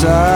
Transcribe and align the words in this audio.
side. 0.00 0.29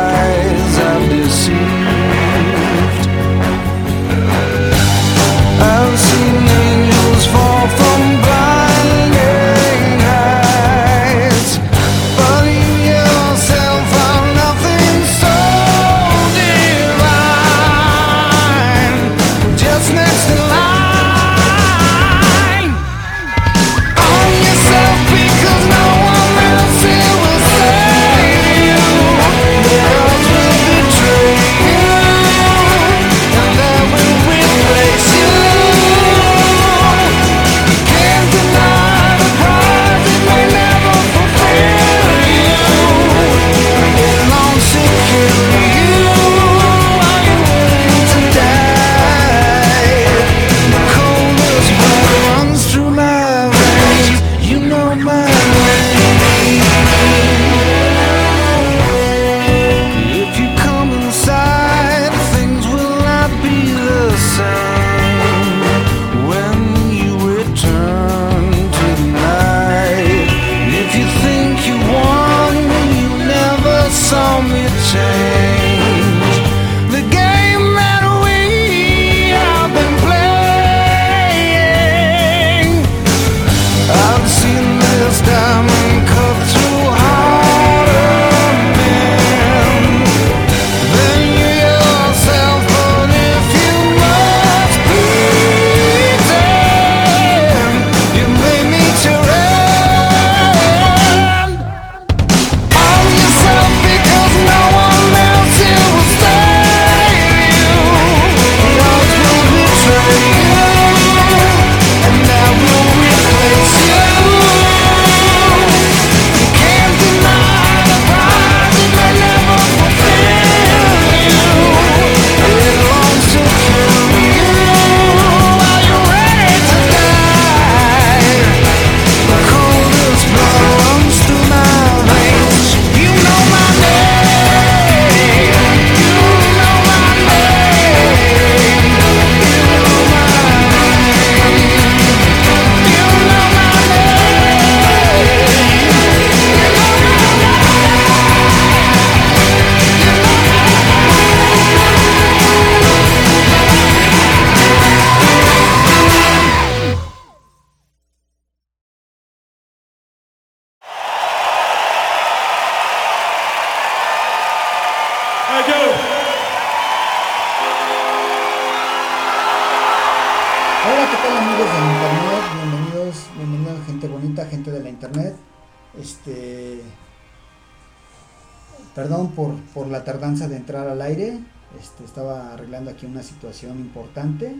Situación 183.22 183.78
importante. 183.78 184.56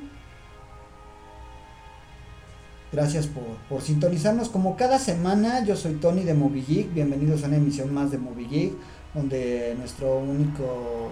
Gracias 2.93 3.27
por, 3.27 3.83
sintonizarnos 3.83 4.49
como 4.49 4.77
cada 4.77 4.99
semana. 4.99 5.65
Yo 5.65 5.77
soy 5.77 5.95
Tony 5.95 6.23
de 6.23 6.35
Movie 6.35 6.63
Geek. 6.63 6.95
Bienvenidos 6.95 7.43
a 7.43 7.49
una 7.49 7.57
emisión 7.57 7.93
más 7.93 8.11
de 8.11 8.19
Movie 8.19 8.47
Geek, 8.47 8.73
donde 9.15 9.75
nuestro 9.79 10.19
único, 10.19 11.11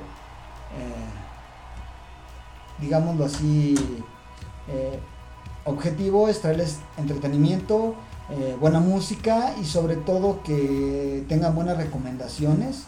eh, 0.79 1.11
digámoslo 2.81 3.25
así, 3.25 3.75
eh, 4.69 4.99
objetivo 5.65 6.29
es 6.29 6.41
traerles 6.41 6.79
entretenimiento, 6.99 7.97
eh, 8.31 8.57
buena 8.61 8.79
música 8.79 9.55
y 9.61 9.65
sobre 9.65 9.97
todo 9.97 10.43
que 10.45 11.25
tengan 11.29 11.55
buenas 11.55 11.77
recomendaciones, 11.77 12.85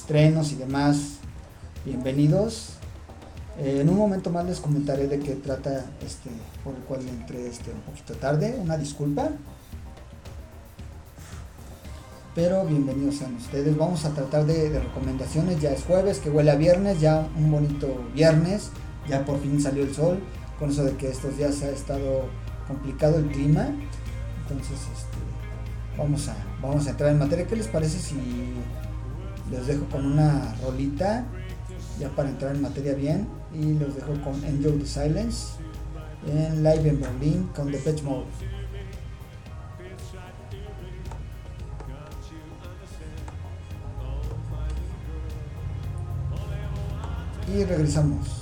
estrenos 0.00 0.50
y 0.52 0.56
demás 0.56 1.18
bienvenidos. 1.84 2.70
Eh, 3.58 3.80
en 3.82 3.88
un 3.90 3.96
momento 3.96 4.30
más 4.30 4.46
les 4.46 4.58
comentaré 4.58 5.06
de 5.08 5.18
qué 5.18 5.34
trata 5.34 5.84
este, 6.04 6.30
por 6.64 6.74
el 6.74 6.80
cual 6.82 7.06
entré 7.06 7.46
este, 7.46 7.70
un 7.70 7.82
poquito 7.82 8.14
tarde, 8.14 8.58
una 8.62 8.78
disculpa. 8.78 9.28
Pero 12.34 12.64
bienvenidos 12.64 13.16
sean 13.16 13.36
ustedes. 13.36 13.76
Vamos 13.76 14.06
a 14.06 14.14
tratar 14.14 14.46
de, 14.46 14.80
recomendaciones. 14.80 15.60
Ya 15.60 15.70
es 15.72 15.84
jueves, 15.84 16.18
que 16.18 16.30
huele 16.30 16.50
a 16.50 16.56
viernes, 16.56 16.98
ya 17.00 17.28
un 17.36 17.50
bonito 17.50 17.86
viernes. 18.14 18.70
Ya 19.06 19.26
por 19.26 19.38
fin 19.40 19.60
salió 19.60 19.82
el 19.82 19.94
sol. 19.94 20.20
Con 20.58 20.70
eso 20.70 20.84
de 20.84 20.96
que 20.96 21.10
estos 21.10 21.36
días 21.36 21.62
ha 21.62 21.68
estado 21.68 22.24
complicado 22.66 23.18
el 23.18 23.26
clima. 23.26 23.68
Entonces, 24.42 24.78
este, 24.78 25.18
vamos 25.98 26.26
a, 26.28 26.36
vamos 26.62 26.86
a 26.86 26.90
entrar 26.90 27.10
en 27.10 27.18
materia. 27.18 27.46
¿Qué 27.46 27.56
les 27.56 27.68
parece 27.68 27.98
si 27.98 28.14
les 29.50 29.66
dejo 29.66 29.84
con 29.86 30.06
una 30.06 30.54
rolita? 30.62 31.26
ya 32.00 32.08
para 32.08 32.30
entrar 32.30 32.56
en 32.56 32.62
materia 32.62 32.94
bien, 32.94 33.28
y 33.52 33.74
los 33.74 33.94
dejo 33.94 34.12
con 34.24 34.42
Enjoy 34.44 34.78
the 34.78 34.86
Silence 34.86 35.58
en 36.26 36.62
live 36.62 36.88
en 36.88 37.00
Berlín 37.00 37.50
con 37.54 37.70
The 37.70 37.78
Pitch 37.78 38.02
Mode. 38.02 38.26
Y 47.52 47.64
regresamos. 47.64 48.39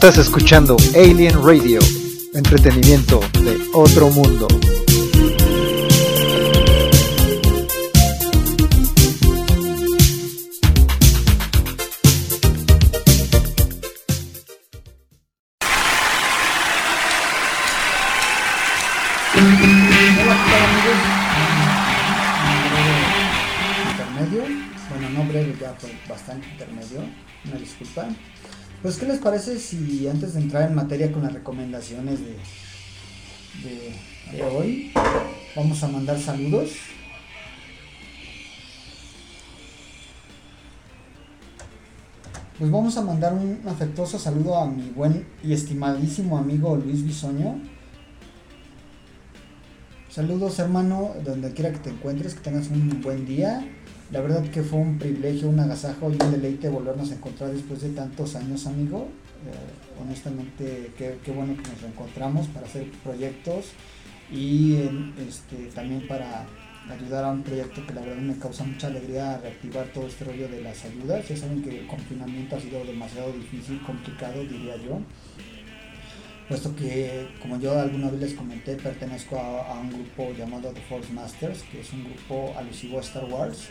Estás 0.00 0.18
escuchando 0.18 0.76
Alien 0.94 1.42
Radio, 1.42 1.80
entretenimiento 2.32 3.18
de 3.42 3.58
otro 3.74 4.08
mundo. 4.10 4.46
Intermedio, 23.90 24.42
bueno 24.90 25.10
no 25.10 25.24
breve 25.24 25.56
ya, 25.60 25.76
pues 25.80 25.92
bastante 26.08 26.46
intermedio, 26.50 27.00
una 27.44 27.56
disculpa. 27.56 28.08
Pues, 28.82 28.96
¿qué 28.96 29.06
les 29.06 29.18
parece 29.18 29.58
si 29.58 30.06
antes 30.06 30.34
de 30.34 30.40
entrar 30.40 30.68
en 30.68 30.76
materia 30.76 31.10
con 31.10 31.22
las 31.22 31.32
recomendaciones 31.32 32.20
de, 32.20 32.36
de, 34.36 34.42
hoy, 34.44 34.92
vamos 35.56 35.82
a 35.82 35.88
mandar 35.88 36.18
saludos? 36.20 36.70
Pues 42.58 42.70
vamos 42.70 42.96
a 42.96 43.02
mandar 43.02 43.32
un 43.32 43.60
afectuoso 43.66 44.18
saludo 44.18 44.58
a 44.58 44.66
mi 44.66 44.90
buen 44.90 45.26
y 45.44 45.52
estimadísimo 45.52 46.38
amigo 46.38 46.76
Luis 46.76 47.04
Bisoño. 47.04 47.60
Saludos 50.08 50.58
hermano, 50.58 51.14
donde 51.24 51.52
quiera 51.52 51.72
que 51.72 51.78
te 51.78 51.90
encuentres, 51.90 52.34
que 52.34 52.40
tengas 52.40 52.68
un 52.68 53.00
buen 53.00 53.26
día 53.26 53.64
la 54.10 54.20
verdad 54.22 54.42
que 54.48 54.62
fue 54.62 54.78
un 54.78 54.98
privilegio, 54.98 55.48
un 55.48 55.60
agasajo 55.60 56.10
y 56.10 56.22
un 56.22 56.32
deleite 56.32 56.68
volvernos 56.68 57.10
a 57.10 57.14
encontrar 57.14 57.50
después 57.52 57.82
de 57.82 57.90
tantos 57.90 58.34
años, 58.36 58.66
amigo. 58.66 59.08
Eh, 59.46 60.02
honestamente, 60.02 60.92
qué, 60.96 61.32
bueno 61.32 61.54
que 61.54 61.68
nos 61.68 61.82
reencontramos 61.82 62.46
para 62.48 62.66
hacer 62.66 62.90
proyectos 63.04 63.66
y 64.32 64.76
este, 65.26 65.56
también 65.74 66.06
para 66.08 66.46
ayudar 66.90 67.24
a 67.24 67.28
un 67.28 67.42
proyecto 67.42 67.86
que 67.86 67.92
la 67.92 68.00
verdad 68.00 68.16
me 68.16 68.38
causa 68.38 68.64
mucha 68.64 68.86
alegría 68.86 69.38
reactivar 69.38 69.86
todo 69.88 70.06
este 70.06 70.24
rollo 70.24 70.48
de 70.48 70.62
las 70.62 70.84
ayudas. 70.86 71.28
Ya 71.28 71.36
saben 71.36 71.62
que 71.62 71.80
el 71.80 71.86
confinamiento 71.86 72.56
ha 72.56 72.60
sido 72.60 72.82
demasiado 72.84 73.30
difícil, 73.32 73.80
complicado, 73.82 74.42
diría 74.42 74.76
yo. 74.76 75.00
Puesto 76.48 76.74
que, 76.74 77.28
como 77.42 77.60
yo 77.60 77.78
alguna 77.78 78.10
vez 78.10 78.20
les 78.20 78.34
comenté, 78.34 78.74
pertenezco 78.76 79.36
a, 79.36 79.70
a 79.70 79.80
un 79.80 79.90
grupo 79.90 80.32
llamado 80.32 80.70
The 80.72 80.80
Force 80.80 81.12
Masters, 81.12 81.62
que 81.64 81.82
es 81.82 81.92
un 81.92 82.04
grupo 82.04 82.54
alusivo 82.56 82.96
a 82.96 83.02
Star 83.02 83.26
Wars 83.26 83.68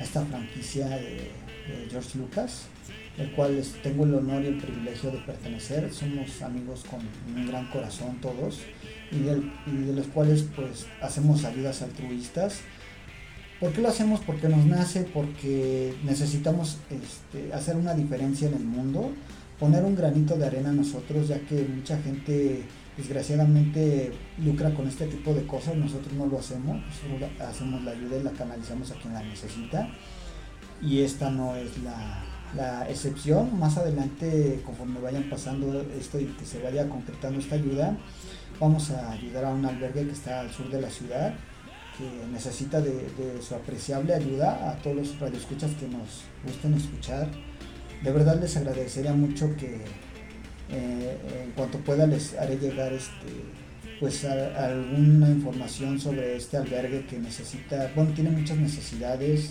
esta 0.00 0.24
franquicia 0.24 0.88
de, 0.88 1.30
George 1.88 2.18
Lucas, 2.18 2.62
el 3.16 3.30
cual 3.32 3.62
tengo 3.82 4.04
el 4.04 4.14
honor 4.14 4.42
y 4.42 4.46
el 4.48 4.58
privilegio 4.58 5.12
de 5.12 5.18
pertenecer. 5.18 5.92
Somos 5.92 6.42
amigos 6.42 6.84
con 6.90 7.00
un 7.36 7.46
gran 7.46 7.66
corazón 7.70 8.16
todos 8.20 8.58
y, 9.12 9.18
de 9.20 9.92
los 9.92 10.06
cuales 10.08 10.46
pues 10.56 10.86
hacemos 11.00 11.44
ayudas 11.44 11.82
altruistas. 11.82 12.60
¿Por 13.60 13.72
qué 13.72 13.82
lo 13.82 13.88
hacemos? 13.88 14.20
Porque 14.20 14.48
nos 14.48 14.64
nace, 14.64 15.02
porque 15.02 15.94
necesitamos 16.02 16.78
este, 16.90 17.52
hacer 17.52 17.76
una 17.76 17.94
diferencia 17.94 18.48
en 18.48 18.54
el 18.54 18.64
mundo, 18.64 19.12
poner 19.60 19.84
un 19.84 19.94
granito 19.94 20.36
de 20.36 20.46
arena 20.46 20.72
nosotros, 20.72 21.28
ya 21.28 21.38
que 21.40 21.62
mucha 21.68 21.98
gente 21.98 22.64
desgraciadamente 22.96 24.10
lucra 24.38 24.74
con 24.74 24.88
este 24.88 25.06
tipo 25.06 25.34
de 25.34 25.46
cosas, 25.46 25.76
nosotros 25.76 26.14
no 26.14 26.26
lo 26.26 26.38
hacemos, 26.38 26.82
hacemos 27.38 27.84
la 27.84 27.92
ayuda 27.92 28.16
y 28.16 28.22
la 28.22 28.30
canalizamos 28.30 28.90
a 28.90 28.94
quien 28.94 29.12
la 29.12 29.22
necesita. 29.22 29.88
Y 30.82 31.02
esta 31.02 31.30
no 31.30 31.54
es 31.56 31.76
la, 31.82 32.24
la 32.56 32.88
excepción. 32.88 33.58
Más 33.58 33.76
adelante, 33.76 34.62
conforme 34.64 34.98
vayan 34.98 35.28
pasando 35.28 35.84
esto 35.98 36.18
y 36.18 36.24
que 36.24 36.46
se 36.46 36.62
vaya 36.62 36.88
concretando 36.88 37.38
esta 37.38 37.56
ayuda, 37.56 37.98
vamos 38.58 38.90
a 38.90 39.12
ayudar 39.12 39.44
a 39.44 39.50
un 39.50 39.64
albergue 39.66 40.06
que 40.06 40.12
está 40.12 40.40
al 40.40 40.50
sur 40.50 40.70
de 40.70 40.80
la 40.80 40.90
ciudad, 40.90 41.34
que 41.98 42.26
necesita 42.32 42.80
de, 42.80 42.92
de 42.92 43.42
su 43.42 43.54
apreciable 43.54 44.14
ayuda 44.14 44.70
a 44.70 44.76
todos 44.76 44.96
los 44.96 45.20
radioescuchas 45.20 45.72
que 45.72 45.86
nos 45.86 46.22
gusten 46.46 46.72
escuchar. 46.72 47.28
De 48.02 48.12
verdad 48.12 48.40
les 48.40 48.56
agradecería 48.56 49.12
mucho 49.12 49.54
que 49.56 49.76
eh, 50.72 51.18
en 51.44 51.50
cuanto 51.52 51.78
pueda 51.78 52.06
les 52.06 52.34
haré 52.34 52.56
llegar 52.56 52.92
este 52.92 53.60
pues 54.00 54.24
alguna 54.24 55.28
información 55.28 56.00
sobre 56.00 56.34
este 56.34 56.56
albergue 56.56 57.04
que 57.04 57.18
necesita, 57.18 57.92
bueno, 57.94 58.12
tiene 58.14 58.30
muchas 58.30 58.56
necesidades, 58.56 59.50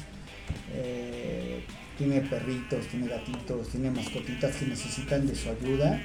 eh, 0.73 1.63
tiene 1.99 2.21
perritos, 2.21 2.87
tiene 2.87 3.07
gatitos, 3.07 3.69
tiene 3.69 3.91
mascotitas 3.91 4.55
que 4.55 4.65
necesitan 4.65 5.27
de 5.27 5.35
su 5.35 5.49
ayuda, 5.49 6.01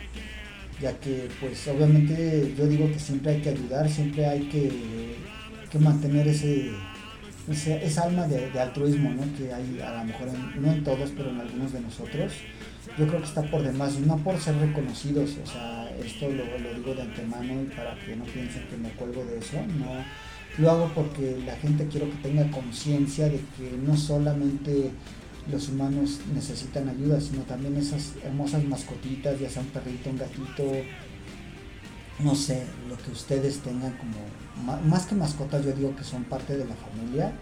ya 0.78 0.92
que 1.00 1.30
pues 1.40 1.66
obviamente 1.68 2.54
yo 2.56 2.66
digo 2.66 2.92
que 2.92 2.98
siempre 2.98 3.32
hay 3.32 3.40
que 3.40 3.48
ayudar, 3.48 3.88
siempre 3.88 4.26
hay 4.26 4.42
que, 4.50 4.70
que 5.70 5.78
mantener 5.78 6.28
ese, 6.28 6.70
esa 7.48 8.02
alma 8.02 8.26
de, 8.26 8.58
altruismo 8.58 9.10
¿no? 9.10 9.22
que 9.36 9.52
hay 9.52 9.80
a 9.80 9.98
lo 9.98 10.04
mejor 10.04 10.28
no 10.60 10.72
en 10.72 10.84
todos, 10.84 11.10
pero 11.16 11.30
en 11.30 11.40
algunos 11.40 11.72
de 11.72 11.80
nosotros 11.80 12.32
yo 12.98 13.06
creo 13.06 13.20
que 13.20 13.26
está 13.26 13.42
por 13.42 13.62
demás, 13.62 13.98
no 13.98 14.16
por 14.18 14.38
ser 14.38 14.56
reconocidos, 14.56 15.36
o 15.42 15.46
sea, 15.46 15.90
esto 16.04 16.28
lo, 16.28 16.44
digo 16.74 16.94
de 16.94 17.02
antemano 17.02 17.62
y 17.62 17.66
para 17.74 17.98
que 17.98 18.14
no 18.14 18.24
piensen 18.24 18.66
que 18.68 18.76
me 18.76 18.90
cuelgo 18.90 19.24
de 19.24 19.38
eso, 19.38 19.56
no, 19.78 20.04
lo 20.58 20.70
hago 20.70 20.92
porque 20.94 21.38
la 21.44 21.56
gente 21.56 21.88
quiero 21.88 22.10
que 22.10 22.28
tenga 22.28 22.48
conciencia 22.50 23.28
de 23.28 23.40
que 23.56 23.76
no 23.84 23.96
solamente 23.96 24.90
los 25.50 25.68
humanos 25.68 26.20
necesitan 26.32 26.88
ayuda, 26.88 27.20
sino 27.20 27.42
también 27.42 27.76
esas 27.76 28.12
hermosas 28.22 28.64
mascotitas, 28.64 29.38
ya 29.40 29.50
sea 29.50 29.62
un 29.62 29.68
perrito, 29.68 30.10
un 30.10 30.18
gatito, 30.18 30.64
no 32.20 32.34
sé, 32.34 32.62
lo 32.88 32.96
que 32.96 33.10
ustedes 33.10 33.58
tengan 33.58 33.92
como, 33.96 34.18
más 34.62 35.06
que 35.06 35.14
mascotas 35.14 35.64
yo 35.64 35.72
digo 35.72 35.94
que 35.96 36.04
son 36.04 36.24
parte 36.24 36.56
de 36.56 36.64
la 36.64 36.74
familia, 36.74 37.32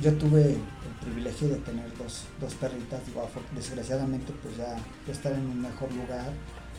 yo 0.00 0.12
tuve 0.14 0.52
el 0.52 0.60
privilegio 1.00 1.48
de 1.48 1.56
tener 1.56 1.86
dos, 1.96 2.24
dos 2.40 2.54
perritas, 2.54 3.00
desgraciadamente 3.54 4.32
pues 4.42 4.56
ya, 4.56 4.76
estar 5.10 5.32
en 5.32 5.46
un 5.46 5.62
mejor 5.62 5.92
lugar. 5.92 6.32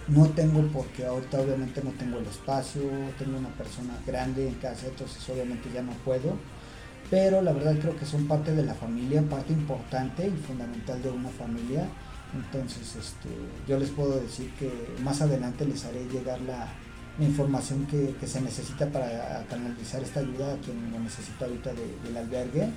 No 0.08 0.28
tengo 0.30 0.62
porque 0.68 1.06
ahorita 1.06 1.42
obviamente 1.42 1.82
no 1.84 1.92
tengo 1.92 2.20
el 2.20 2.26
espacio, 2.28 2.82
tengo 3.18 3.38
una 3.38 3.50
persona 3.50 3.98
grande 4.06 4.48
en 4.48 4.54
casa, 4.56 4.88
entonces 4.88 5.28
obviamente 5.30 5.70
ya 5.74 5.82
no 5.82 5.94
puedo. 6.04 6.38
Pero 7.10 7.42
la 7.42 7.54
verdad 7.54 7.76
creo 7.80 7.98
que 7.98 8.06
son 8.06 8.28
parte 8.28 8.54
de 8.54 8.64
la 8.64 8.74
familia, 8.76 9.22
parte 9.24 9.54
importante 9.54 10.28
y 10.28 10.32
fundamental 10.32 11.02
de 11.02 11.10
una 11.10 11.30
familia. 11.30 11.88
Entonces 12.34 12.96
este, 12.96 13.30
yo 13.68 13.80
les 13.80 13.90
puedo 13.90 14.20
decir 14.20 14.52
que 14.60 14.72
más 15.04 15.22
adelante 15.22 15.66
les 15.66 15.86
haré 15.86 16.06
llegar 16.06 16.42
la, 16.42 16.68
información 17.20 17.86
que, 17.86 18.16
se 18.28 18.42
necesita 18.42 18.88
para 18.88 19.46
canalizar 19.50 20.04
esta 20.04 20.20
ayuda 20.20 20.54
a 20.54 20.58
quien 20.58 20.92
lo 20.92 21.00
necesita 21.00 21.46
ahorita 21.46 21.72
del 21.74 22.18
albergue. 22.18 22.70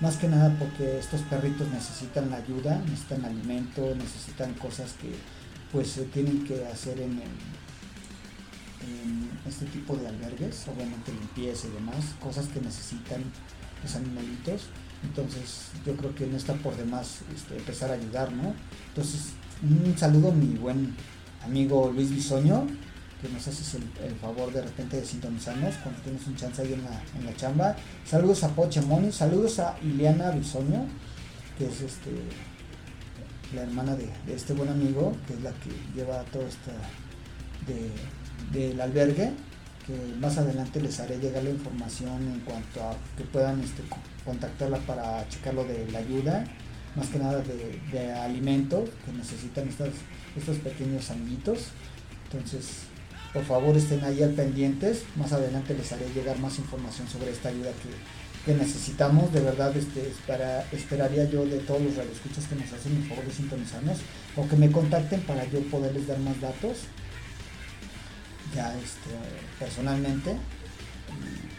Más 0.00 0.16
que 0.16 0.28
nada 0.28 0.54
porque 0.58 0.98
estos 0.98 1.20
perritos 1.22 1.68
necesitan 1.68 2.28
la 2.28 2.36
ayuda, 2.36 2.82
necesitan 2.86 3.24
alimento, 3.24 3.94
necesitan 3.94 4.52
cosas 4.54 4.92
que 4.94 5.12
pues 5.70 5.88
se 5.88 6.04
tienen 6.06 6.44
que 6.44 6.66
hacer 6.66 7.00
en, 7.00 7.22
este 9.46 9.64
tipo 9.66 9.96
de 9.96 10.08
albergues, 10.08 10.66
obviamente 10.68 11.12
limpieza 11.12 11.68
y 11.68 11.70
demás, 11.70 12.04
cosas 12.20 12.46
que 12.48 12.60
necesitan 12.60 13.22
los 13.82 13.94
animalitos. 13.94 14.68
Entonces 15.04 15.68
yo 15.86 15.96
creo 15.96 16.14
que 16.14 16.26
no 16.26 16.36
está 16.36 16.54
por 16.54 16.76
demás 16.76 17.20
este, 17.34 17.56
empezar 17.56 17.90
a 17.90 17.94
ayudar, 17.94 18.32
¿no? 18.32 18.54
Entonces 18.88 19.32
un 19.62 19.96
saludo 19.96 20.30
a 20.30 20.34
mi 20.34 20.56
buen 20.56 20.94
amigo 21.44 21.92
Luis 21.94 22.10
Bisoño, 22.10 22.66
que 23.22 23.28
nos 23.28 23.46
haces 23.46 23.74
el, 23.74 24.14
favor 24.16 24.52
de 24.52 24.62
repente 24.62 24.96
de 24.96 25.06
sintonizarnos 25.06 25.76
cuando 25.76 26.00
tienes 26.02 26.26
un 26.26 26.34
chance 26.34 26.60
ahí 26.60 26.72
en 26.72 26.82
la, 26.82 27.00
en 27.16 27.24
la 27.24 27.36
chamba. 27.36 27.76
Saludos 28.04 28.42
a 28.42 28.48
Pochemoni, 28.48 29.12
saludos 29.12 29.60
a 29.60 29.76
Ileana 29.80 30.32
Bisoño, 30.32 30.86
que 31.56 31.66
es 31.66 31.80
este 31.80 32.10
la 33.54 33.62
hermana 33.62 33.94
de, 33.94 34.10
este 34.34 34.54
buen 34.54 34.70
amigo, 34.70 35.14
que 35.26 35.34
es 35.34 35.42
la 35.42 35.50
que 35.52 35.70
lleva 35.94 36.22
todo 36.32 36.42
esto 36.46 36.70
del 38.50 38.80
albergue, 38.80 39.30
que 39.86 40.16
más 40.18 40.38
adelante 40.38 40.80
les 40.80 40.98
haré 41.00 41.18
llegar 41.18 41.44
la 41.44 41.50
información 41.50 42.22
en 42.22 42.40
cuanto 42.40 42.82
a 42.82 42.96
que 43.16 43.24
puedan 43.24 43.60
este, 43.60 43.82
contactarla 44.24 44.78
para 44.78 45.28
checar 45.28 45.54
lo 45.54 45.64
de 45.64 45.86
la 45.92 45.98
ayuda, 45.98 46.44
más 46.96 47.08
que 47.08 47.18
nada 47.18 47.42
de, 47.42 47.78
de 47.92 48.12
alimento 48.12 48.84
que 49.04 49.12
necesitan 49.12 49.68
estos, 49.68 49.90
estos 50.36 50.56
pequeños 50.58 51.10
amiguitos. 51.10 51.68
Entonces, 52.30 52.86
por 53.32 53.44
favor 53.44 53.76
estén 53.76 54.04
ahí 54.04 54.22
al 54.22 54.30
pendientes. 54.30 55.04
Más 55.16 55.32
adelante 55.32 55.74
les 55.74 55.92
haré 55.92 56.06
llegar 56.14 56.38
más 56.38 56.58
información 56.58 57.08
sobre 57.08 57.30
esta 57.30 57.48
ayuda 57.48 57.70
que, 57.82 58.54
necesitamos. 58.54 59.32
De 59.32 59.40
verdad 59.40 59.74
este, 59.76 60.12
esperaría 60.72 61.24
yo 61.30 61.44
de 61.46 61.58
todos 61.58 61.80
los 61.80 61.96
radioescuchas 61.96 62.46
que 62.46 62.56
nos 62.56 62.72
hacen 62.72 62.96
el 62.96 63.04
favor 63.08 63.24
de 63.24 63.32
sintonizarnos 63.32 63.98
o 64.36 64.48
que 64.48 64.56
me 64.56 64.70
contacten 64.70 65.20
para 65.22 65.44
yo 65.44 65.60
poderles 65.70 66.08
dar 66.08 66.18
más 66.18 66.40
datos 66.40 66.78
ya 68.54 68.74
este, 68.78 69.10
personalmente 69.58 70.36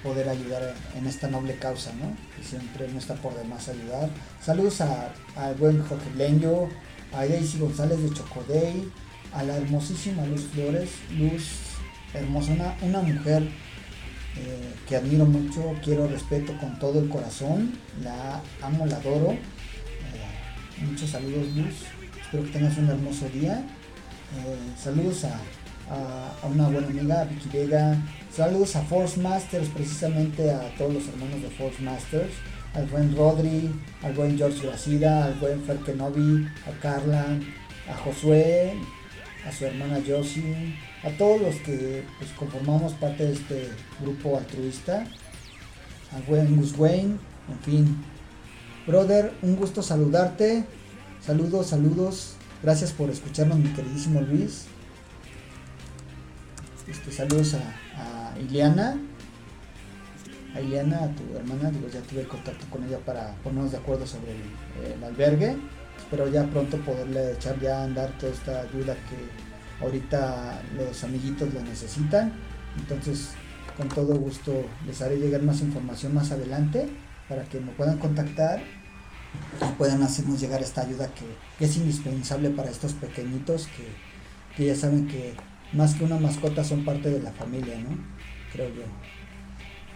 poder 0.03 0.27
ayudar 0.27 0.75
en 0.95 1.07
esta 1.07 1.29
noble 1.29 1.55
causa, 1.55 1.93
¿no? 1.93 2.15
Que 2.35 2.43
siempre 2.43 2.87
no 2.89 2.99
está 2.99 3.15
por 3.15 3.35
demás 3.35 3.69
ayudar. 3.69 4.09
Saludos 4.41 4.81
al 4.81 5.55
buen 5.57 5.81
Jorge 5.83 6.09
Leño, 6.17 6.67
a 7.13 7.25
Daisy 7.25 7.57
González 7.59 8.01
de 8.03 8.13
Chocodey, 8.13 8.91
a 9.33 9.43
la 9.43 9.57
hermosísima 9.57 10.25
Luz 10.25 10.41
Flores, 10.53 10.89
Luz 11.17 11.73
hermosa, 12.13 12.75
una, 12.81 13.01
mujer 13.01 13.43
eh, 14.37 14.73
que 14.87 14.95
admiro 14.95 15.25
mucho, 15.25 15.73
quiero, 15.83 16.07
respeto 16.07 16.55
con 16.59 16.77
todo 16.79 16.99
el 16.99 17.09
corazón, 17.09 17.73
la 18.03 18.41
amo, 18.61 18.85
la 18.85 18.97
adoro. 18.97 19.31
Eh, 19.31 20.85
muchos 20.85 21.09
saludos 21.09 21.47
Luz, 21.55 21.75
espero 22.21 22.43
que 22.43 22.49
tengas 22.51 22.77
un 22.77 22.89
hermoso 22.89 23.27
día. 23.29 23.63
Eh, 24.35 24.57
saludos 24.81 25.25
a, 25.25 25.39
una 26.47 26.69
buena 26.69 26.87
amiga, 26.87 27.23
Vicky 27.25 27.49
Vega. 27.49 27.97
Saludos 28.31 28.75
a 28.75 28.81
Force 28.83 29.19
Masters, 29.19 29.67
precisamente 29.69 30.49
a 30.49 30.73
todos 30.75 30.93
los 30.93 31.07
hermanos 31.07 31.41
de 31.41 31.49
Force 31.49 31.81
Masters. 31.83 32.33
Al 32.73 32.87
buen 32.87 33.15
Rodri, 33.15 33.69
al 34.01 34.13
buen 34.13 34.35
George 34.35 34.65
Gracida, 34.65 35.25
al 35.25 35.35
buen 35.35 35.61
Fer 35.63 35.77
Kenobi, 35.77 36.47
a 36.65 36.81
Carla, 36.81 37.25
a 37.87 37.97
Josué, 37.97 38.73
a 39.45 39.51
su 39.51 39.65
hermana 39.65 39.99
Josie, 40.05 40.75
a 41.03 41.09
todos 41.17 41.41
los 41.41 41.55
que 41.57 42.03
pues, 42.17 42.31
conformamos 42.31 42.93
parte 42.93 43.25
de 43.25 43.33
este 43.33 43.69
grupo 44.01 44.37
altruista, 44.37 45.05
a 46.11 46.19
Gus 46.27 46.77
Wayne, 46.77 47.17
en 47.49 47.59
fin. 47.63 48.03
Brother, 48.87 49.33
un 49.41 49.55
gusto 49.55 49.81
saludarte. 49.81 50.65
Saludos, 51.21 51.67
saludos. 51.67 52.35
Gracias 52.61 52.91
por 52.91 53.09
escucharnos, 53.09 53.57
mi 53.57 53.69
queridísimo 53.69 54.21
Luis. 54.21 54.65
Este, 56.87 57.11
saludos 57.11 57.55
a, 57.55 58.37
Iliana. 58.39 58.97
A 60.53 60.61
Iliana, 60.61 61.03
a 61.03 61.07
tu 61.09 61.23
hermana, 61.35 61.71
digo, 61.71 61.87
ya 61.89 62.01
tuve 62.01 62.27
contacto 62.27 62.65
con 62.69 62.83
ella 62.83 62.99
para 62.99 63.35
ponernos 63.43 63.71
de 63.71 63.77
acuerdo 63.77 64.05
sobre 64.05 64.33
el 64.93 65.03
albergue 65.03 65.57
pero 66.09 66.27
ya 66.27 66.45
pronto 66.45 66.77
poderle 66.77 67.33
echar 67.33 67.59
ya 67.59 67.79
a 67.79 67.83
andar 67.83 68.17
toda 68.17 68.31
esta 68.31 68.61
ayuda 68.61 68.95
que 69.09 69.83
ahorita 69.83 70.61
los 70.77 71.03
amiguitos 71.03 71.53
lo 71.53 71.61
necesitan. 71.61 72.33
Entonces, 72.77 73.31
con 73.77 73.89
todo 73.89 74.15
gusto 74.15 74.65
les 74.85 75.01
haré 75.01 75.17
llegar 75.17 75.41
más 75.41 75.61
información 75.61 76.13
más 76.13 76.31
adelante 76.31 76.87
para 77.27 77.43
que 77.43 77.59
me 77.59 77.71
puedan 77.71 77.97
contactar 77.97 78.61
y 79.61 79.71
puedan 79.77 80.03
hacernos 80.03 80.39
llegar 80.39 80.61
esta 80.61 80.81
ayuda 80.81 81.09
que, 81.13 81.63
es 81.63 81.77
indispensable 81.77 82.49
para 82.49 82.69
estos 82.69 82.93
pequeñitos 82.93 83.67
que, 83.67 83.87
que, 84.55 84.67
ya 84.67 84.75
saben 84.75 85.07
que 85.07 85.33
más 85.71 85.95
que 85.95 86.03
una 86.03 86.17
mascota 86.17 86.63
son 86.63 86.83
parte 86.85 87.09
de 87.09 87.21
la 87.21 87.31
familia, 87.31 87.77
¿no? 87.79 87.97
Creo 88.51 88.67
yo. 88.69 88.83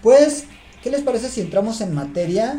Pues, 0.02 0.46
¿qué 0.82 0.89
les 0.89 1.02
parece 1.02 1.30
si 1.30 1.41
entramos 1.41 1.82
en 1.82 1.93
materia? 1.93 2.56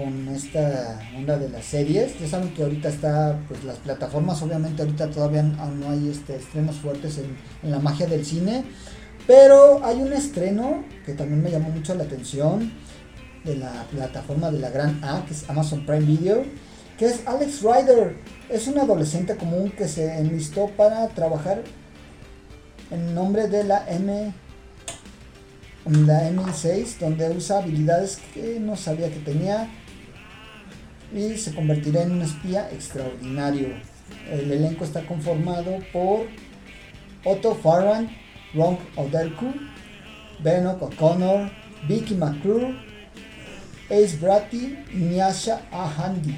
Con 0.00 0.28
esta 0.28 0.98
onda 1.16 1.38
de 1.38 1.48
las 1.48 1.64
series. 1.64 2.18
Ya 2.18 2.26
saben 2.26 2.54
que 2.54 2.62
ahorita 2.62 2.88
está, 2.88 3.38
pues 3.48 3.64
las 3.64 3.76
plataformas, 3.78 4.40
obviamente 4.42 4.82
ahorita 4.82 5.10
todavía 5.10 5.42
no 5.42 5.90
hay 5.90 6.08
este, 6.08 6.36
estrenos 6.36 6.76
fuertes 6.76 7.18
en, 7.18 7.70
la 7.70 7.78
magia 7.78 8.06
del 8.06 8.24
cine. 8.24 8.64
Pero 9.26 9.84
hay 9.84 10.00
un 10.00 10.12
estreno 10.12 10.84
que 11.04 11.12
también 11.12 11.42
me 11.42 11.50
llamó 11.50 11.68
mucho 11.68 11.94
la 11.94 12.04
atención 12.04 12.72
de 13.44 13.56
la 13.56 13.84
plataforma 13.90 14.50
de 14.50 14.58
la 14.58 14.70
gran 14.70 15.02
A, 15.04 15.24
que 15.26 15.34
es 15.34 15.48
Amazon 15.48 15.84
Prime 15.84 16.00
Video, 16.00 16.44
que 16.98 17.06
es 17.06 17.26
Alex 17.26 17.60
Rider. 17.62 18.16
Es 18.48 18.66
un 18.66 18.78
adolescente 18.78 19.36
común 19.36 19.70
que 19.70 19.86
se 19.86 20.18
enlistó 20.18 20.68
para 20.76 21.06
trabajar 21.08 21.62
en 22.90 23.14
nombre 23.14 23.48
de 23.48 23.64
la 23.64 23.88
M 23.88 24.32
la 25.86 26.30
M6 26.30 26.98
donde 26.98 27.30
usa 27.30 27.58
habilidades 27.58 28.18
que 28.34 28.60
no 28.60 28.76
sabía 28.76 29.10
que 29.10 29.18
tenía 29.20 29.68
y 31.14 31.36
se 31.36 31.54
convertirá 31.54 32.02
en 32.02 32.12
un 32.12 32.22
espía 32.22 32.70
extraordinario. 32.70 33.68
El 34.30 34.50
elenco 34.50 34.84
está 34.84 35.06
conformado 35.06 35.78
por 35.92 36.26
Otto 37.24 37.54
Farran, 37.54 38.10
Ron 38.54 38.78
Odelku, 38.96 39.52
Ben 40.42 40.66
O'Connor, 40.66 41.50
Vicky 41.88 42.14
McClure, 42.14 42.74
Ace 43.90 44.16
Bratty 44.20 44.78
y 44.92 44.96
Nyasha 44.96 45.62
Ahandi. 45.72 46.36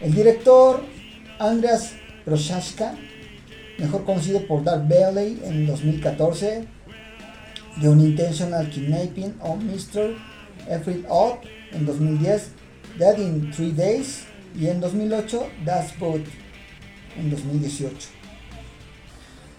El 0.00 0.14
director 0.14 0.82
Andreas 1.38 1.94
Prochaska, 2.24 2.94
mejor 3.78 4.04
conocido 4.04 4.46
por 4.46 4.62
Dark 4.62 4.86
Bailey 4.88 5.40
en 5.44 5.66
2014, 5.66 6.66
The 7.80 7.88
Unintentional 7.88 8.68
Kidnapping 8.68 9.36
of 9.40 9.62
Mr. 9.62 10.16
Everett 10.68 11.06
Ott 11.08 11.44
en 11.72 11.86
2010, 11.86 12.50
Dead 13.00 13.18
in 13.18 13.50
Three 13.50 13.72
Days 13.72 14.24
y 14.54 14.66
en 14.66 14.78
2008 14.78 15.46
Das 15.64 15.98
Boot 15.98 16.22
en 17.16 17.30
2018. 17.30 17.96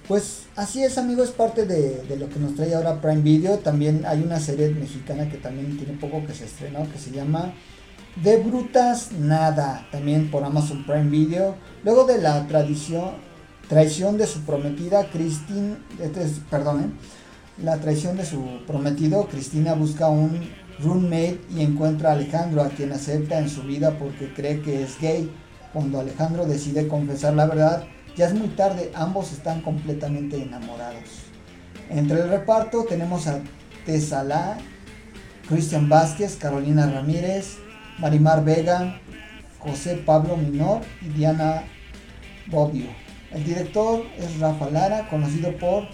Pues 0.08 0.44
así 0.56 0.84
es 0.84 1.00
amigos, 1.00 1.32
parte 1.32 1.66
de, 1.66 2.04
lo 2.18 2.30
que 2.30 2.38
nos 2.38 2.54
trae 2.54 2.76
ahora 2.76 3.02
Prime 3.02 3.24
Video. 3.24 3.58
También 3.58 4.04
hay 4.06 4.22
una 4.22 4.40
serie 4.40 4.70
mexicana 4.70 5.28
que 5.28 5.38
también 5.38 5.76
tiene 5.76 5.94
poco 5.94 6.24
que 6.28 6.36
se 6.36 6.46
estrenó 6.46 6.88
que 6.92 7.00
se 7.00 7.10
llama 7.10 7.52
De 8.22 8.38
Brutas 8.38 9.12
Nada, 9.14 9.88
también 9.92 10.30
por 10.30 10.44
Amazon 10.44 10.86
Prime 10.86 11.10
Video. 11.10 11.56
Luego 11.84 12.06
de 12.06 12.22
la 12.22 12.46
tradición, 12.48 13.16
traición 13.68 14.20
de 14.20 14.28
su 14.28 14.42
prometida, 14.42 15.10
Christine, 15.10 15.78
este 16.00 16.28
perdón, 16.52 16.94
la 17.58 17.78
traición 17.78 18.18
de 18.18 18.26
su 18.26 18.60
prometido, 18.68 19.28
Cristina 19.28 19.74
busca 19.74 20.10
un 20.10 20.42
roommate 20.84 21.40
y 21.56 21.62
encuentra 21.62 22.10
a 22.10 22.14
Alejandro, 22.14 22.62
a 22.62 22.70
quien 22.70 22.92
acepta 22.92 23.40
en 23.40 23.50
su 23.50 23.64
vida 23.64 23.98
porque 23.98 24.34
cree 24.34 24.62
que 24.62 24.84
es 24.84 25.00
gay. 25.00 25.32
Cuando 25.74 26.00
Alejandro 26.00 26.46
decide 26.46 26.88
confesar 26.88 27.34
la 27.34 27.46
verdad, 27.46 27.86
ya 28.16 28.28
es 28.28 28.34
muy 28.34 28.50
tarde, 28.50 28.92
ambos 28.94 29.32
están 29.32 29.62
completamente 29.62 30.42
enamorados. 30.42 31.26
Entre 31.90 32.20
el 32.20 32.30
reparto 32.30 32.86
tenemos 32.86 33.28
a 33.28 33.40
Tesalá, 33.86 34.58
Cristian 35.48 35.90
Vázquez, 35.90 36.36
Carolina 36.36 36.90
Ramírez, 36.90 37.58
Marimar 38.00 38.44
Vega, 38.44 39.00
José 39.60 40.02
Pablo 40.06 40.38
Minor 40.38 40.82
y 41.02 41.10
Diana 41.10 41.64
Bobbio. 42.48 42.88
El 43.32 43.44
director 43.44 44.04
es 44.18 44.40
Rafa 44.40 44.70
Lara, 44.70 45.08
conocido 45.10 45.56
por 45.58 45.88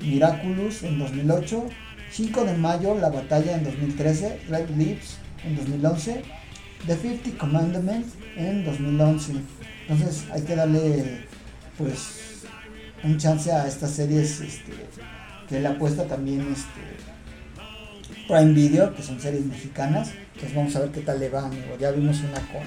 Miraculous 0.00 0.82
en 0.82 0.98
2008, 0.98 1.64
5 2.14 2.44
de 2.44 2.54
mayo 2.54 2.94
La 2.94 3.08
Batalla 3.08 3.56
en 3.56 3.64
2013, 3.64 4.42
Red 4.48 4.70
Lips 4.76 5.16
en 5.44 5.56
2011, 5.56 6.22
The 6.86 6.96
50 6.96 7.38
Commandments 7.38 8.14
en 8.36 8.64
2011. 8.64 9.32
Entonces 9.88 10.24
hay 10.30 10.42
que 10.42 10.54
darle 10.54 11.26
pues 11.76 12.44
un 13.02 13.18
chance 13.18 13.50
a 13.50 13.66
estas 13.66 13.90
series 13.90 14.40
este, 14.40 14.72
que 15.48 15.58
él 15.58 15.66
apuesta 15.66 16.04
también 16.04 16.42
este, 16.52 18.28
Prime 18.28 18.52
Video, 18.52 18.94
que 18.94 19.02
son 19.02 19.18
series 19.18 19.44
mexicanas. 19.44 20.12
Entonces 20.34 20.54
vamos 20.54 20.76
a 20.76 20.80
ver 20.80 20.90
qué 20.90 21.00
tal 21.00 21.18
le 21.18 21.30
va, 21.30 21.46
amigo. 21.46 21.76
Ya 21.80 21.90
vimos 21.90 22.20
una 22.20 22.38
con, 22.52 22.62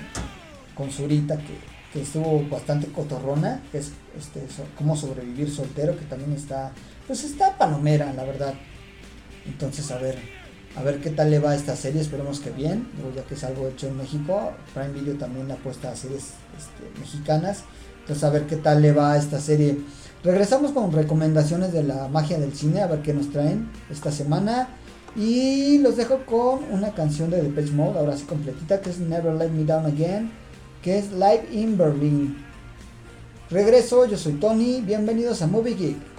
con 0.75 0.91
Zurita 0.91 1.38
que, 1.38 1.77
estuvo 2.01 2.47
bastante 2.47 2.88
cotorrona, 2.91 3.63
que 3.71 3.79
es 3.79 3.91
este, 4.15 4.45
cómo 4.77 4.95
sobrevivir 4.95 5.49
soltero, 5.49 5.97
que 5.97 6.05
también 6.05 6.33
está, 6.33 6.71
pues 7.07 7.23
está 7.23 7.57
palomera, 7.57 8.13
la 8.13 8.23
verdad. 8.23 8.53
Entonces 9.47 9.89
a 9.91 9.97
ver, 9.97 10.17
a 10.75 10.83
ver 10.83 10.99
qué 10.99 11.10
tal 11.10 11.31
le 11.31 11.39
va 11.39 11.51
a 11.51 11.55
esta 11.55 11.75
serie, 11.75 12.01
esperemos 12.01 12.39
que 12.39 12.51
bien, 12.51 12.88
ya 13.15 13.23
que 13.23 13.36
es 13.36 13.43
algo 13.43 13.67
hecho 13.67 13.88
en 13.88 13.97
México. 13.97 14.51
Prime 14.73 14.93
Video 14.93 15.15
también 15.15 15.49
apuesta 15.51 15.91
a 15.91 15.95
series 15.95 16.33
este, 16.57 16.99
mexicanas. 16.99 17.63
Entonces 18.01 18.23
a 18.23 18.29
ver 18.29 18.45
qué 18.47 18.57
tal 18.57 18.81
le 18.81 18.91
va 18.91 19.13
a 19.13 19.17
esta 19.17 19.39
serie. 19.39 19.79
Regresamos 20.23 20.71
con 20.71 20.91
recomendaciones 20.91 21.73
de 21.73 21.83
la 21.83 22.07
magia 22.07 22.39
del 22.39 22.53
cine, 22.53 22.81
a 22.81 22.88
ver 22.88 23.01
qué 23.01 23.13
nos 23.13 23.31
traen 23.31 23.69
esta 23.89 24.12
semana. 24.12 24.69
Y 25.15 25.79
los 25.79 25.97
dejo 25.97 26.25
con 26.25 26.63
una 26.71 26.93
canción 26.93 27.31
de 27.31 27.41
Depeche 27.41 27.71
Mode, 27.71 27.97
ahora 27.97 28.15
sí 28.15 28.25
completita, 28.25 28.81
que 28.81 28.91
es 28.91 28.99
Never 28.99 29.33
Let 29.33 29.49
Me 29.49 29.63
Down 29.63 29.86
Again, 29.86 30.31
que 30.83 30.99
es 30.99 31.12
Live 31.12 31.47
in 31.51 31.77
Berlin. 31.77 32.38
Regreso, 33.49 34.05
yo 34.05 34.17
soy 34.17 34.33
Tony, 34.33 34.81
bienvenidos 34.81 35.41
a 35.41 35.47
Movie 35.47 35.75
Geek. 35.75 36.16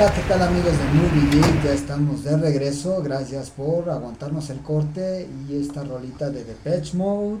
Hola, 0.00 0.14
¿qué 0.14 0.22
tal 0.22 0.40
amigos 0.40 0.72
de 0.78 0.84
Movie 0.94 1.30
Geek? 1.30 1.62
Ya 1.62 1.72
estamos 1.74 2.24
de 2.24 2.34
regreso. 2.34 3.02
Gracias 3.02 3.50
por 3.50 3.90
aguantarnos 3.90 4.48
el 4.48 4.60
corte 4.60 5.28
y 5.46 5.60
esta 5.60 5.84
rolita 5.84 6.30
de 6.30 6.42
Depeche 6.42 6.96
Mode. 6.96 7.40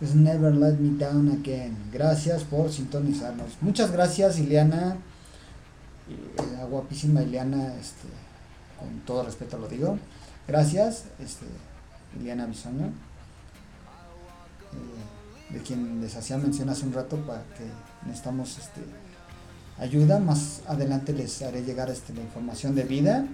Es 0.00 0.14
Never 0.14 0.54
Let 0.54 0.78
Me 0.78 0.96
Down 0.96 1.28
Again. 1.28 1.76
Gracias 1.92 2.44
por 2.44 2.72
sintonizarnos. 2.72 3.58
Muchas 3.60 3.92
gracias, 3.92 4.38
Ileana. 4.38 4.96
Eh, 6.08 6.56
La 6.56 6.64
guapísima 6.64 7.20
Ileana, 7.20 7.74
este, 7.74 8.08
con 8.78 9.00
todo 9.00 9.24
respeto 9.24 9.58
lo 9.58 9.68
digo. 9.68 9.98
Gracias, 10.48 11.04
este, 11.22 11.44
Ileana 12.18 12.46
Bisoño. 12.46 12.86
eh, 14.72 15.52
de 15.52 15.60
quien 15.60 16.00
les 16.00 16.16
hacía 16.16 16.38
mención 16.38 16.70
hace 16.70 16.86
un 16.86 16.94
rato 16.94 17.18
para 17.18 17.42
que 17.58 17.66
necesitamos 18.06 18.56
este, 18.56 18.80
ayuda. 19.78 20.18
Más 20.18 20.62
adelante 20.66 21.12
les 21.12 21.42
haré 21.42 21.62
llegar 21.62 21.90
este, 21.90 22.14
la 22.14 22.22
información 22.22 22.74
de 22.74 22.84
vida 22.84 23.26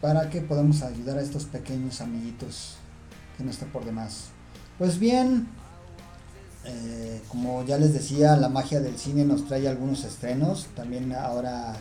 para 0.00 0.30
que 0.30 0.40
podamos 0.40 0.82
ayudar 0.82 1.18
a 1.18 1.22
estos 1.22 1.44
pequeños 1.44 2.00
amiguitos 2.00 2.76
que 3.36 3.44
no 3.44 3.50
está 3.50 3.66
por 3.66 3.84
demás. 3.84 4.26
Pues 4.78 4.98
bien, 4.98 5.48
eh, 6.64 7.20
como 7.28 7.64
ya 7.64 7.78
les 7.78 7.92
decía, 7.92 8.36
la 8.36 8.48
magia 8.48 8.80
del 8.80 8.98
cine 8.98 9.24
nos 9.24 9.46
trae 9.46 9.66
algunos 9.68 10.04
estrenos. 10.04 10.66
También 10.76 11.12
ahora, 11.12 11.74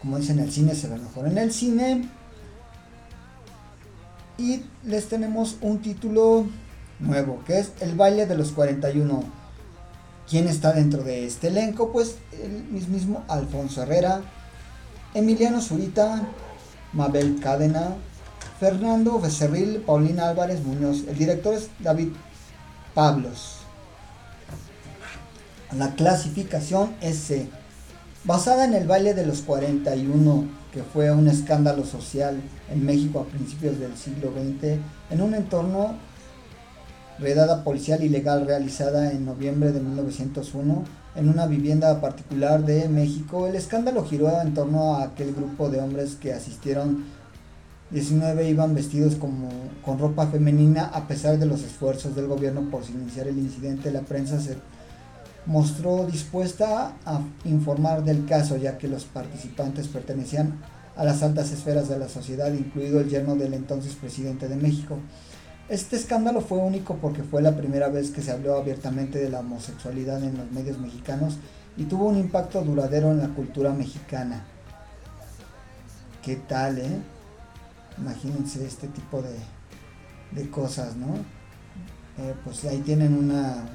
como 0.00 0.18
dicen, 0.18 0.38
el 0.38 0.50
cine 0.50 0.74
se 0.74 0.88
ve 0.88 0.98
mejor 0.98 1.28
en 1.28 1.38
el 1.38 1.52
cine. 1.52 2.08
Y 4.36 4.62
les 4.84 5.08
tenemos 5.08 5.56
un 5.60 5.80
título 5.80 6.46
nuevo, 7.00 7.42
que 7.44 7.58
es 7.58 7.72
El 7.80 7.96
baile 7.96 8.26
de 8.26 8.36
los 8.36 8.52
41. 8.52 9.37
¿Quién 10.28 10.46
está 10.46 10.72
dentro 10.72 11.02
de 11.02 11.26
este 11.26 11.48
elenco? 11.48 11.90
Pues 11.90 12.16
el 12.32 12.64
mismo 12.88 13.24
Alfonso 13.28 13.82
Herrera, 13.82 14.20
Emiliano 15.14 15.62
Zurita, 15.62 16.28
Mabel 16.92 17.40
Cadena, 17.40 17.96
Fernando 18.60 19.20
Becerril, 19.20 19.82
Paulina 19.86 20.28
Álvarez 20.28 20.62
Muñoz. 20.62 21.04
El 21.08 21.16
director 21.16 21.54
es 21.54 21.70
David 21.78 22.08
Pablos. 22.92 23.60
La 25.74 25.94
clasificación 25.94 26.94
C. 27.00 27.48
Basada 28.24 28.66
en 28.66 28.74
el 28.74 28.86
baile 28.86 29.14
de 29.14 29.24
los 29.24 29.40
41, 29.40 30.44
que 30.74 30.82
fue 30.82 31.10
un 31.10 31.28
escándalo 31.28 31.86
social 31.86 32.42
en 32.70 32.84
México 32.84 33.20
a 33.20 33.24
principios 33.24 33.78
del 33.78 33.96
siglo 33.96 34.30
XX, 34.32 34.78
en 35.10 35.22
un 35.22 35.34
entorno 35.34 35.94
redada 37.18 37.64
policial 37.64 38.02
ilegal 38.02 38.46
realizada 38.46 39.10
en 39.12 39.24
noviembre 39.24 39.72
de 39.72 39.80
1901 39.80 40.84
en 41.16 41.28
una 41.28 41.46
vivienda 41.46 42.00
particular 42.00 42.64
de 42.64 42.88
México. 42.88 43.46
El 43.46 43.56
escándalo 43.56 44.04
giró 44.04 44.40
en 44.40 44.54
torno 44.54 44.94
a 44.96 45.04
aquel 45.04 45.34
grupo 45.34 45.68
de 45.68 45.80
hombres 45.80 46.14
que 46.14 46.32
asistieron 46.32 47.04
19 47.90 48.50
iban 48.50 48.74
vestidos 48.74 49.14
como 49.14 49.48
con 49.82 49.98
ropa 49.98 50.26
femenina 50.26 50.90
a 50.92 51.08
pesar 51.08 51.38
de 51.38 51.46
los 51.46 51.62
esfuerzos 51.62 52.14
del 52.14 52.26
gobierno 52.26 52.68
por 52.70 52.84
silenciar 52.84 53.28
el 53.28 53.38
incidente. 53.38 53.90
La 53.90 54.02
prensa 54.02 54.38
se 54.40 54.56
mostró 55.46 56.06
dispuesta 56.06 56.92
a 57.06 57.20
informar 57.46 58.04
del 58.04 58.26
caso 58.26 58.56
ya 58.58 58.76
que 58.76 58.88
los 58.88 59.04
participantes 59.04 59.88
pertenecían 59.88 60.58
a 60.96 61.04
las 61.04 61.22
altas 61.22 61.50
esferas 61.52 61.88
de 61.88 61.98
la 61.98 62.08
sociedad, 62.08 62.52
incluido 62.52 63.00
el 63.00 63.08
yerno 63.08 63.36
del 63.36 63.54
entonces 63.54 63.94
presidente 63.94 64.48
de 64.48 64.56
México. 64.56 64.98
Este 65.68 65.96
escándalo 65.96 66.40
fue 66.40 66.56
único 66.58 66.96
porque 66.96 67.22
fue 67.22 67.42
la 67.42 67.54
primera 67.54 67.88
vez 67.88 68.10
que 68.10 68.22
se 68.22 68.32
habló 68.32 68.56
abiertamente 68.56 69.18
de 69.18 69.28
la 69.28 69.40
homosexualidad 69.40 70.22
en 70.24 70.38
los 70.38 70.50
medios 70.50 70.78
mexicanos 70.78 71.36
y 71.76 71.84
tuvo 71.84 72.06
un 72.06 72.16
impacto 72.16 72.62
duradero 72.62 73.10
en 73.10 73.18
la 73.18 73.28
cultura 73.28 73.74
mexicana. 73.74 74.44
¿Qué 76.22 76.36
tal, 76.36 76.78
eh? 76.78 76.98
Imagínense 77.98 78.64
este 78.64 78.88
tipo 78.88 79.20
de, 79.20 79.34
de 80.40 80.50
cosas, 80.50 80.96
¿no? 80.96 81.16
Eh, 82.18 82.34
pues 82.44 82.64
ahí 82.64 82.78
tienen 82.78 83.14
una, 83.14 83.68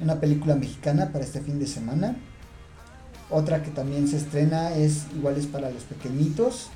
una 0.00 0.18
película 0.18 0.54
mexicana 0.54 1.12
para 1.12 1.24
este 1.24 1.42
fin 1.42 1.58
de 1.58 1.66
semana. 1.66 2.16
Otra 3.28 3.62
que 3.62 3.70
también 3.70 4.08
se 4.08 4.16
estrena 4.16 4.74
es 4.74 5.06
igual 5.14 5.36
es 5.36 5.46
para 5.46 5.70
los 5.70 5.84
pequeñitos. 5.84 6.68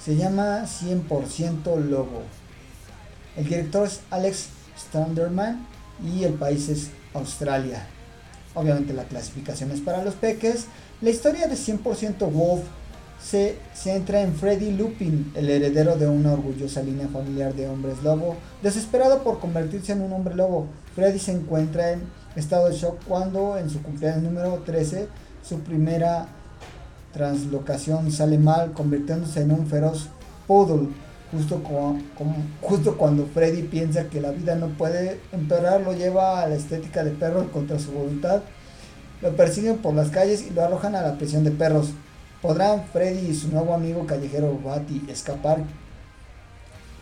Se 0.00 0.14
llama 0.14 0.62
100% 0.66 1.80
Lobo. 1.80 2.22
El 3.36 3.44
director 3.44 3.86
es 3.86 4.00
Alex 4.10 4.48
Standerman 4.78 5.66
y 6.04 6.24
el 6.24 6.34
país 6.34 6.68
es 6.68 6.90
Australia. 7.14 7.86
Obviamente 8.54 8.92
la 8.92 9.04
clasificación 9.04 9.70
es 9.70 9.80
para 9.80 10.04
los 10.04 10.14
peques. 10.14 10.66
La 11.00 11.10
historia 11.10 11.48
de 11.48 11.54
100% 11.54 12.30
Wolf 12.30 12.62
se 13.22 13.56
centra 13.72 14.20
en 14.20 14.34
Freddy 14.34 14.72
Lupin, 14.72 15.32
el 15.34 15.48
heredero 15.48 15.96
de 15.96 16.08
una 16.08 16.32
orgullosa 16.32 16.82
línea 16.82 17.08
familiar 17.08 17.54
de 17.54 17.68
hombres 17.68 18.02
lobo. 18.02 18.36
Desesperado 18.62 19.22
por 19.22 19.38
convertirse 19.38 19.92
en 19.92 20.02
un 20.02 20.12
hombre 20.12 20.34
lobo, 20.34 20.66
Freddy 20.94 21.18
se 21.18 21.32
encuentra 21.32 21.92
en 21.92 22.02
estado 22.36 22.68
de 22.68 22.76
shock 22.76 23.02
cuando 23.06 23.56
en 23.58 23.70
su 23.70 23.80
cumpleaños 23.82 24.24
número 24.24 24.62
13 24.66 25.08
su 25.42 25.60
primera 25.60 26.26
translocación 27.12 28.10
sale 28.10 28.38
mal, 28.38 28.72
convirtiéndose 28.72 29.42
en 29.42 29.52
un 29.52 29.66
feroz 29.66 30.08
poodle. 30.46 30.88
Justo, 31.32 31.62
co- 31.62 31.96
como- 32.16 32.36
justo 32.60 32.96
cuando 32.96 33.26
Freddy 33.26 33.62
piensa 33.62 34.04
que 34.08 34.20
la 34.20 34.30
vida 34.30 34.54
no 34.54 34.68
puede 34.68 35.18
empeorar, 35.32 35.80
lo 35.80 35.94
lleva 35.94 36.42
a 36.42 36.46
la 36.48 36.54
estética 36.56 37.02
de 37.02 37.10
perro 37.10 37.50
contra 37.50 37.78
su 37.78 37.90
voluntad. 37.90 38.42
Lo 39.22 39.34
persiguen 39.34 39.78
por 39.78 39.94
las 39.94 40.10
calles 40.10 40.44
y 40.46 40.50
lo 40.50 40.62
arrojan 40.62 40.94
a 40.94 41.02
la 41.02 41.16
prisión 41.16 41.42
de 41.42 41.50
perros. 41.50 41.90
¿Podrán 42.42 42.84
Freddy 42.92 43.30
y 43.30 43.34
su 43.34 43.48
nuevo 43.48 43.72
amigo 43.72 44.06
callejero 44.06 44.58
Batty 44.62 45.06
escapar? 45.08 45.64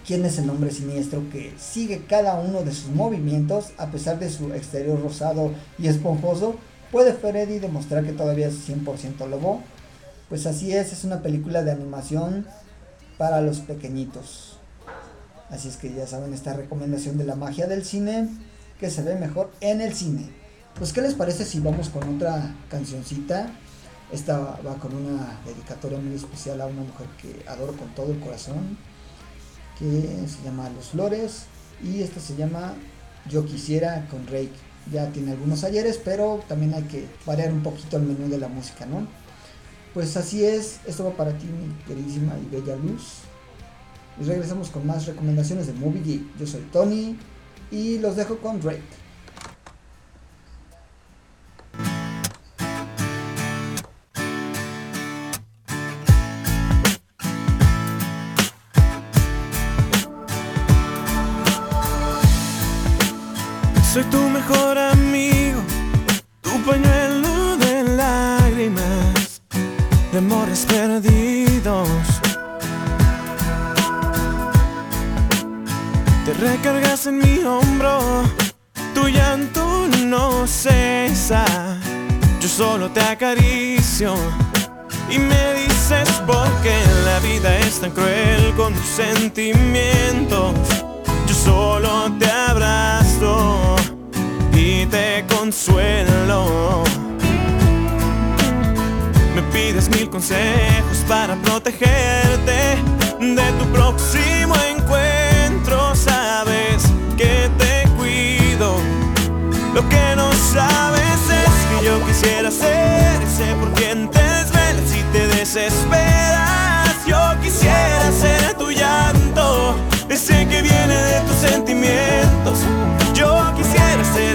¿Quién 0.07 0.25
es 0.25 0.39
el 0.39 0.49
hombre 0.49 0.71
siniestro 0.71 1.23
que 1.31 1.53
sigue 1.59 2.03
cada 2.09 2.35
uno 2.41 2.63
de 2.63 2.73
sus 2.73 2.91
movimientos 2.91 3.73
a 3.79 3.87
pesar 3.91 4.19
de 4.19 4.31
su 4.31 4.53
exterior 4.55 5.01
rosado 5.01 5.51
y 5.79 5.89
esponjoso? 5.89 6.57
¿Puede 6.93 7.13
Freddy 7.15 7.59
demostrar 7.59 8.05
que 8.05 8.13
todavía 8.13 8.49
es 8.49 8.55
100% 8.69 9.27
lobo? 9.29 9.61
Pues 10.29 10.47
así 10.47 10.73
es, 10.73 10.93
es 10.93 11.05
una 11.05 11.23
película 11.23 11.63
de 11.63 11.73
animación 11.73 12.47
para 13.21 13.43
los 13.43 13.59
pequeñitos. 13.59 14.57
Así 15.51 15.69
es 15.69 15.77
que 15.77 15.93
ya 15.93 16.07
saben 16.07 16.33
esta 16.33 16.55
recomendación 16.55 17.19
de 17.19 17.25
la 17.25 17.35
magia 17.35 17.67
del 17.67 17.85
cine 17.85 18.31
que 18.79 18.89
se 18.89 19.03
ve 19.03 19.15
mejor 19.15 19.51
en 19.61 19.83
el 19.83 19.93
cine. 19.93 20.31
Pues 20.79 20.95
qué 20.95 21.03
les 21.03 21.13
parece 21.13 21.45
si 21.45 21.61
vamos 21.61 21.91
con 21.91 22.17
otra 22.17 22.55
cancioncita. 22.71 23.53
Esta 24.11 24.39
va 24.67 24.77
con 24.77 24.95
una 24.95 25.39
dedicatoria 25.45 25.99
muy 25.99 26.17
especial 26.17 26.63
a 26.63 26.67
una 26.67 26.81
mujer 26.81 27.09
que 27.21 27.47
adoro 27.47 27.75
con 27.75 27.95
todo 27.95 28.11
el 28.11 28.21
corazón, 28.21 28.79
que 29.79 30.01
se 30.27 30.43
llama 30.43 30.71
Los 30.71 30.87
Flores 30.87 31.43
y 31.85 32.01
esta 32.01 32.21
se 32.21 32.37
llama 32.37 32.73
Yo 33.29 33.45
quisiera 33.45 34.09
con 34.11 34.27
Rake. 34.29 34.57
Ya 34.91 35.13
tiene 35.13 35.33
algunos 35.33 35.63
ayeres, 35.65 36.01
pero 36.03 36.43
también 36.49 36.73
hay 36.73 36.85
que 36.85 37.07
variar 37.27 37.53
un 37.53 37.63
poquito 37.63 37.99
el 37.99 38.05
menú 38.05 38.31
de 38.31 38.39
la 38.39 38.49
música, 38.49 38.87
¿no? 38.87 39.07
Pues 39.95 40.17
así 40.17 40.45
es, 40.45 40.81
esto 40.87 41.05
va 41.05 41.11
para 41.17 41.37
ti, 41.37 41.47
mi 41.47 41.75
queridísima 41.85 42.35
y 42.39 42.55
bella 42.55 42.77
luz. 42.77 43.23
Y 44.21 44.25
regresamos 44.25 44.71
con 44.71 44.87
más 44.87 45.07
recomendaciones 45.07 45.67
de 45.67 45.73
Movie 45.73 46.03
Geek. 46.03 46.39
Yo 46.39 46.47
soy 46.47 46.61
Tony 46.73 47.17
y 47.71 47.99
los 47.99 48.17
dejo 48.17 48.39
con 48.39 48.61
Drake. 48.61 49.00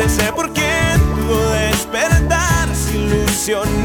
Ese 0.05 0.31
por 0.33 0.51
quien 0.53 0.99
tu 1.15 1.35
despertar 1.51 2.69
ilusionar. 2.93 3.84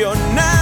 ilusionar. 0.00 0.59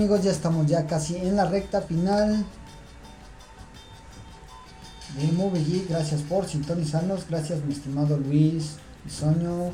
Amigos? 0.00 0.22
Ya 0.22 0.30
estamos 0.30 0.66
ya 0.66 0.86
casi 0.86 1.14
en 1.16 1.36
la 1.36 1.44
recta 1.44 1.82
final 1.82 2.42
de. 5.18 5.86
Gracias 5.90 6.22
por 6.22 6.48
sintonizarnos. 6.48 7.28
Gracias 7.28 7.62
mi 7.66 7.74
estimado 7.74 8.16
Luis 8.16 8.76
Bisoño. 9.04 9.72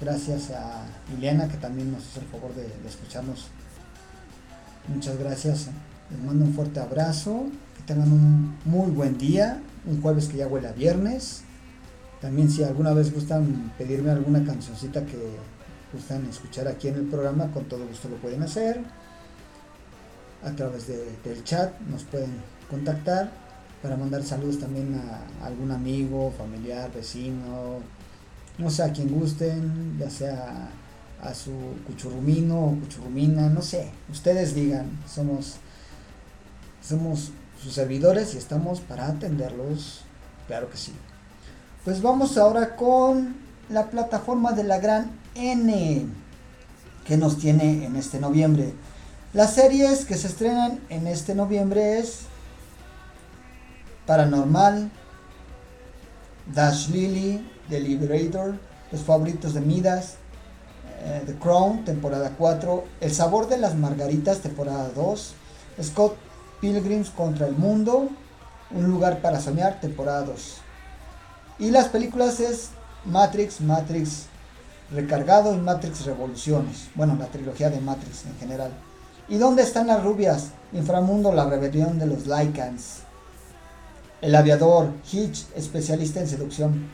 Gracias 0.00 0.50
a 0.50 0.84
Liliana 1.12 1.46
que 1.46 1.58
también 1.58 1.92
nos 1.92 2.02
hizo 2.02 2.18
el 2.18 2.26
favor 2.26 2.52
de, 2.56 2.62
de 2.62 2.88
escucharnos. 2.88 3.50
Muchas 4.88 5.16
gracias. 5.16 5.68
Les 6.10 6.20
mando 6.24 6.44
un 6.46 6.54
fuerte 6.54 6.80
abrazo. 6.80 7.44
Que 7.76 7.84
tengan 7.84 8.10
un 8.10 8.56
muy 8.64 8.90
buen 8.90 9.16
día. 9.16 9.62
Un 9.86 10.02
jueves 10.02 10.26
que 10.26 10.38
ya 10.38 10.48
huele 10.48 10.66
a 10.66 10.72
viernes. 10.72 11.42
También 12.20 12.50
si 12.50 12.64
alguna 12.64 12.92
vez 12.94 13.14
gustan 13.14 13.72
pedirme 13.78 14.10
alguna 14.10 14.44
cancioncita 14.44 15.06
que 15.06 15.36
gustan 15.92 16.26
escuchar 16.26 16.66
aquí 16.66 16.88
en 16.88 16.96
el 16.96 17.04
programa, 17.04 17.52
con 17.52 17.66
todo 17.66 17.86
gusto 17.86 18.08
lo 18.08 18.16
pueden 18.16 18.42
hacer 18.42 18.82
a 20.44 20.50
través 20.52 20.86
de- 20.86 21.16
del 21.24 21.42
chat 21.44 21.78
nos 21.80 22.04
pueden 22.04 22.32
contactar 22.70 23.30
para 23.82 23.96
mandar 23.96 24.22
saludos 24.24 24.58
también 24.58 24.94
a 24.94 25.46
algún 25.46 25.70
amigo, 25.70 26.32
familiar, 26.36 26.92
vecino, 26.92 27.80
no 28.58 28.70
sé 28.70 28.82
a 28.82 28.92
quien 28.92 29.08
gusten, 29.08 29.96
ya 29.98 30.10
sea 30.10 30.68
a 31.22 31.34
su 31.34 31.52
cuchurrumino 31.86 32.66
o 32.66 32.74
cuchurrumina, 32.80 33.48
no 33.48 33.62
sé, 33.62 33.90
ustedes 34.10 34.54
digan, 34.54 34.86
somos 35.06 35.56
somos 36.82 37.30
sus 37.62 37.74
servidores 37.74 38.34
y 38.34 38.38
estamos 38.38 38.80
para 38.80 39.08
atenderlos, 39.08 40.02
claro 40.46 40.70
que 40.70 40.76
sí. 40.76 40.92
Pues 41.84 42.00
vamos 42.02 42.38
ahora 42.38 42.76
con 42.76 43.36
la 43.68 43.90
plataforma 43.90 44.52
de 44.52 44.64
la 44.64 44.78
gran 44.78 45.10
N 45.34 46.06
que 47.04 47.16
nos 47.16 47.38
tiene 47.38 47.84
en 47.84 47.96
este 47.96 48.20
noviembre. 48.20 48.72
Las 49.34 49.52
series 49.52 50.06
que 50.06 50.14
se 50.16 50.26
estrenan 50.26 50.80
en 50.88 51.06
este 51.06 51.34
noviembre 51.34 51.98
es 51.98 52.20
Paranormal, 54.06 54.90
Dash 56.54 56.88
Lily, 56.88 57.46
The 57.68 57.78
Liberator, 57.78 58.54
Los 58.90 59.02
Favoritos 59.02 59.52
de 59.52 59.60
Midas, 59.60 60.14
eh, 61.02 61.22
The 61.26 61.34
Crown, 61.34 61.84
temporada 61.84 62.32
4, 62.38 62.84
El 63.02 63.12
Sabor 63.12 63.48
de 63.48 63.58
las 63.58 63.74
Margaritas, 63.74 64.38
temporada 64.38 64.88
2, 64.94 65.34
Scott 65.82 66.16
Pilgrims 66.62 67.10
contra 67.10 67.46
el 67.46 67.54
Mundo, 67.54 68.08
Un 68.70 68.90
lugar 68.90 69.20
para 69.20 69.40
soñar, 69.40 69.78
temporada 69.80 70.22
2. 70.22 70.56
Y 71.58 71.70
las 71.70 71.88
películas 71.88 72.40
es 72.40 72.70
Matrix, 73.04 73.60
Matrix 73.60 74.26
Recargado 74.90 75.54
y 75.54 75.58
Matrix 75.58 76.06
Revoluciones. 76.06 76.88
Bueno, 76.94 77.14
la 77.18 77.26
trilogía 77.26 77.68
de 77.68 77.80
Matrix 77.80 78.24
en 78.24 78.38
general. 78.38 78.72
¿Y 79.28 79.36
dónde 79.36 79.62
están 79.62 79.88
las 79.88 80.02
rubias? 80.02 80.52
Inframundo, 80.72 81.32
la 81.32 81.44
rebelión 81.44 81.98
de 81.98 82.06
los 82.06 82.26
Lycans. 82.26 83.00
El 84.22 84.34
aviador, 84.34 84.90
Hitch, 85.12 85.46
especialista 85.54 86.20
en 86.20 86.28
seducción. 86.28 86.88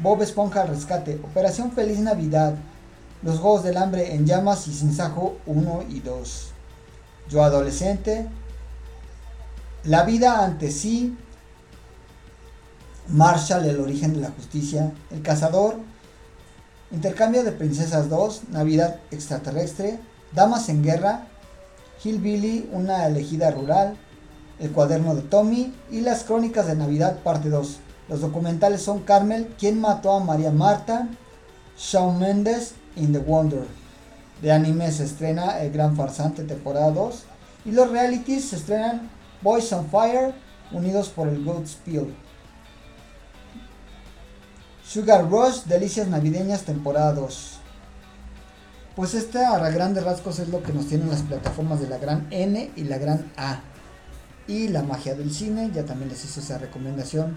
Bob 0.00 0.22
Esponja 0.22 0.62
al 0.62 0.68
rescate. 0.68 1.18
Operación 1.24 1.72
Feliz 1.72 1.98
Navidad. 1.98 2.54
Los 3.22 3.38
Juegos 3.38 3.64
del 3.64 3.78
Hambre 3.78 4.14
en 4.14 4.26
llamas 4.26 4.68
y 4.68 4.74
sin 4.74 4.94
sajo 4.94 5.38
1 5.46 5.84
y 5.88 6.00
2. 6.00 6.50
Yo 7.30 7.42
adolescente. 7.42 8.28
La 9.84 10.04
vida 10.04 10.44
ante 10.44 10.70
sí. 10.70 11.16
Marshall, 13.08 13.64
el 13.64 13.80
origen 13.80 14.12
de 14.12 14.20
la 14.20 14.30
justicia. 14.30 14.92
El 15.10 15.22
cazador. 15.22 15.76
Intercambio 16.90 17.44
de 17.44 17.52
Princesas 17.52 18.10
2. 18.10 18.50
Navidad 18.50 19.00
extraterrestre. 19.10 19.98
Damas 20.32 20.68
en 20.68 20.84
guerra. 20.84 21.26
Hillbilly, 22.02 22.68
una 22.72 23.06
elegida 23.06 23.50
rural. 23.50 23.96
El 24.58 24.72
cuaderno 24.72 25.14
de 25.14 25.22
Tommy. 25.22 25.74
Y 25.90 26.00
las 26.00 26.24
crónicas 26.24 26.66
de 26.66 26.76
Navidad, 26.76 27.18
parte 27.22 27.48
2. 27.48 27.78
Los 28.08 28.20
documentales 28.20 28.82
son 28.82 29.00
Carmel, 29.00 29.54
¿Quién 29.58 29.80
mató 29.80 30.12
a 30.12 30.24
María 30.24 30.50
Marta? 30.50 31.08
Shawn 31.78 32.18
Mendes, 32.18 32.74
In 32.96 33.12
the 33.12 33.18
Wonder. 33.18 33.66
De 34.40 34.50
anime 34.52 34.90
se 34.90 35.04
estrena 35.04 35.60
El 35.60 35.72
Gran 35.72 35.96
Farsante, 35.96 36.44
temporada 36.44 36.90
2. 36.90 37.22
Y 37.66 37.72
los 37.72 37.90
realities 37.90 38.50
se 38.50 38.56
estrenan 38.56 39.10
Boys 39.42 39.72
on 39.72 39.88
Fire, 39.90 40.34
unidos 40.72 41.08
por 41.08 41.28
el 41.28 41.44
Good 41.44 41.66
Spill. 41.66 42.14
Sugar 44.84 45.28
Rush, 45.28 45.64
Delicias 45.64 46.08
Navideñas, 46.08 46.62
temporada 46.62 47.12
2. 47.12 47.57
Pues 48.98 49.14
esta 49.14 49.54
a 49.54 49.70
grandes 49.70 50.02
rasgos 50.02 50.40
es 50.40 50.48
lo 50.48 50.60
que 50.60 50.72
nos 50.72 50.88
tienen 50.88 51.08
las 51.08 51.22
plataformas 51.22 51.80
de 51.80 51.86
la 51.86 51.98
gran 51.98 52.26
N 52.32 52.72
y 52.74 52.82
la 52.82 52.98
gran 52.98 53.30
A. 53.36 53.60
Y 54.48 54.66
la 54.66 54.82
magia 54.82 55.14
del 55.14 55.32
cine, 55.32 55.70
ya 55.72 55.84
también 55.84 56.08
les 56.10 56.24
hice 56.24 56.40
esa 56.40 56.58
recomendación. 56.58 57.36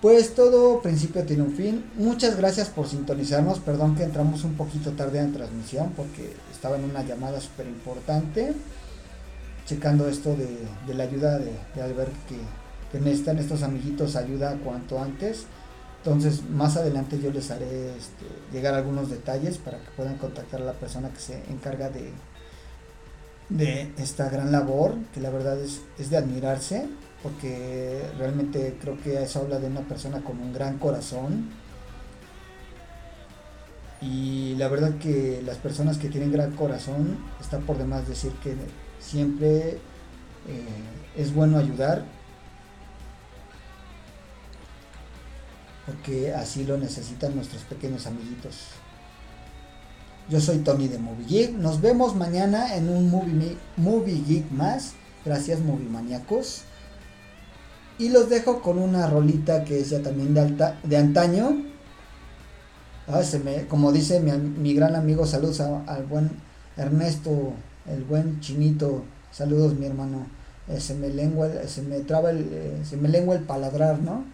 Pues 0.00 0.34
todo 0.34 0.80
principio 0.80 1.22
tiene 1.24 1.42
un 1.42 1.52
fin. 1.52 1.84
Muchas 1.98 2.38
gracias 2.38 2.70
por 2.70 2.88
sintonizarnos. 2.88 3.58
Perdón 3.58 3.94
que 3.94 4.04
entramos 4.04 4.42
un 4.42 4.54
poquito 4.54 4.92
tarde 4.92 5.18
en 5.18 5.34
transmisión 5.34 5.92
porque 5.94 6.34
estaba 6.50 6.78
en 6.78 6.84
una 6.84 7.02
llamada 7.02 7.42
súper 7.42 7.66
importante. 7.66 8.54
Checando 9.66 10.08
esto 10.08 10.34
de, 10.34 10.94
la 10.94 11.04
ayuda 11.04 11.38
de, 11.38 11.52
ver 11.92 12.08
que, 12.26 12.38
que, 12.90 13.04
necesitan 13.04 13.36
estos 13.36 13.62
amiguitos 13.62 14.16
ayuda 14.16 14.56
cuanto 14.64 14.98
antes. 14.98 15.44
Entonces 16.04 16.42
más 16.48 16.76
adelante 16.76 17.20
yo 17.22 17.30
les 17.30 17.50
haré 17.50 17.96
este, 17.96 18.24
llegar 18.52 18.74
algunos 18.74 19.10
detalles 19.10 19.58
para 19.58 19.78
que 19.78 19.90
puedan 19.96 20.16
contactar 20.16 20.62
a 20.62 20.64
la 20.64 20.72
persona 20.72 21.10
que 21.10 21.20
se 21.20 21.42
encarga 21.50 21.90
de, 21.90 22.12
esta 23.98 24.28
gran 24.30 24.52
labor, 24.52 24.94
que 25.12 25.20
la 25.20 25.30
verdad 25.30 25.60
es, 25.60 25.80
es 25.98 26.08
de 26.08 26.16
admirarse 26.16 26.88
porque 27.22 28.02
realmente 28.18 28.76
creo 28.80 29.00
que 29.02 29.22
eso 29.22 29.40
habla 29.40 29.58
de 29.58 29.66
una 29.66 29.82
persona 29.82 30.20
con 30.22 30.40
un 30.40 30.52
gran 30.52 30.78
corazón. 30.78 31.50
Y 34.00 34.54
la 34.56 34.68
verdad 34.68 34.96
que 34.98 35.42
las 35.44 35.58
personas 35.58 35.98
que 35.98 36.08
tienen 36.08 36.32
gran 36.32 36.52
corazón, 36.52 37.18
está 37.38 37.58
por 37.58 37.76
demás 37.76 38.08
decir 38.08 38.32
que 38.42 38.54
siempre 38.98 39.72
eh, 39.72 39.78
es 41.16 41.34
bueno 41.34 41.58
ayudar, 41.58 42.04
porque 45.86 46.34
así 46.34 46.64
lo 46.64 46.78
necesitan 46.78 47.34
nuestros 47.34 47.62
pequeños 47.62 48.06
amiguitos. 48.06 48.56
Yo 50.30 50.40
soy 50.40 50.58
Tony 50.58 50.86
de 50.86 50.98
Movie 50.98 51.26
Geek. 51.26 51.52
Nos 51.54 51.80
vemos 51.80 52.14
mañana 52.14 52.76
en 52.76 52.88
un 52.88 53.10
Movie, 53.76 54.22
Geek 54.26 54.50
más. 54.52 54.92
Gracias, 55.24 55.58
Movie 55.60 55.88
Maníacos. 55.88 56.62
Y 57.98 58.10
los 58.10 58.30
dejo 58.30 58.62
con 58.62 58.78
una 58.78 59.08
rolita 59.08 59.64
que 59.64 59.80
es 59.80 59.90
ya 59.90 60.00
también 60.02 60.32
de, 60.32 60.40
alta, 60.40 60.78
de 60.84 60.96
antaño. 60.96 61.64
Ah, 63.08 63.24
se 63.24 63.40
me, 63.40 63.66
como 63.66 63.90
dice 63.90 64.20
mi, 64.20 64.72
gran 64.72 64.94
amigo, 64.94 65.26
saludos 65.26 65.60
al 65.60 66.06
buen 66.06 66.30
Ernesto, 66.76 67.52
el 67.86 68.04
buen 68.04 68.38
chinito. 68.40 69.02
Saludos 69.32 69.74
mi 69.74 69.86
hermano. 69.86 70.28
Eh, 70.68 70.78
se 70.80 70.94
me 70.94 71.08
lengua, 71.08 71.48
se 71.66 71.82
me 71.82 72.00
traba 72.00 72.30
eh, 72.32 72.82
se 72.84 72.96
me 72.96 73.08
lengua 73.08 73.34
el 73.34 73.42
paladrar, 73.42 73.98
¿no? 73.98 74.24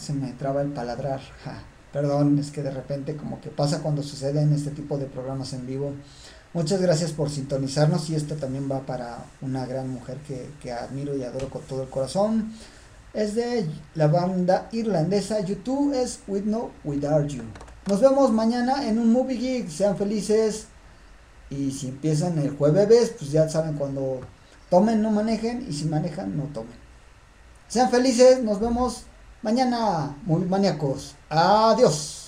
Se 0.00 0.14
me 0.14 0.32
traba 0.32 0.62
el 0.62 0.70
paladrar. 0.70 1.20
Perdón, 1.92 2.38
es 2.38 2.50
que 2.50 2.62
de 2.62 2.70
repente 2.70 3.16
como 3.16 3.40
que 3.40 3.50
pasa 3.50 3.82
cuando 3.82 4.02
sucede 4.02 4.40
en 4.40 4.52
este 4.54 4.70
tipo 4.70 4.96
de 4.96 5.06
programas 5.06 5.52
en 5.52 5.66
vivo. 5.66 5.92
Muchas 6.54 6.80
gracias 6.80 7.12
por 7.12 7.28
sintonizarnos 7.28 8.08
y 8.10 8.14
esta 8.14 8.34
también 8.34 8.68
va 8.70 8.80
para 8.80 9.18
una 9.42 9.66
gran 9.66 9.90
mujer 9.90 10.18
que, 10.26 10.72
admiro 10.72 11.14
y 11.16 11.22
adoro 11.22 11.50
con 11.50 11.62
todo 11.62 11.82
el 11.82 11.90
corazón. 11.90 12.52
Es 13.12 13.34
de 13.34 13.68
la 13.94 14.06
banda 14.06 14.68
irlandesa 14.72 15.40
YouTube 15.40 15.92
es 15.92 16.20
With 16.26 16.44
No 16.44 16.70
Without 16.82 17.26
You. 17.28 17.42
Nos 17.86 18.00
vemos 18.00 18.32
mañana 18.32 18.88
en 18.88 18.98
un 18.98 19.12
Movie 19.12 19.36
Geek. 19.36 19.68
Sean 19.68 19.96
felices. 19.96 20.66
Y 21.50 21.72
si 21.72 21.88
empiezan 21.88 22.38
el 22.38 22.56
jueves, 22.56 23.14
pues 23.18 23.32
ya 23.32 23.48
saben 23.48 23.74
cuando 23.74 24.20
tomen, 24.70 25.02
no 25.02 25.10
manejen. 25.10 25.66
Y 25.68 25.72
si 25.72 25.84
manejan, 25.84 26.36
no 26.36 26.44
tomen. 26.44 26.78
Sean 27.68 27.90
felices. 27.90 28.42
Nos 28.42 28.60
vemos 28.60 29.04
mañana. 29.42 30.14
Muy 30.24 30.44
maníacos. 30.44 31.14
Adiós. 31.28 32.19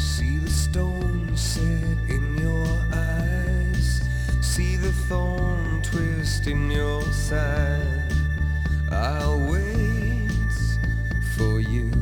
See 0.00 0.38
the 0.38 0.50
stone 0.50 1.36
set 1.36 1.98
in 2.08 2.38
your 2.38 2.66
eyes. 2.94 4.00
See 4.40 4.76
the 4.76 4.92
thorn 5.08 5.82
twist 5.82 6.46
in 6.46 6.70
your 6.70 7.02
side. 7.12 8.10
I'll 8.90 9.38
wait 9.50 10.30
for 11.36 11.60
you. 11.60 11.92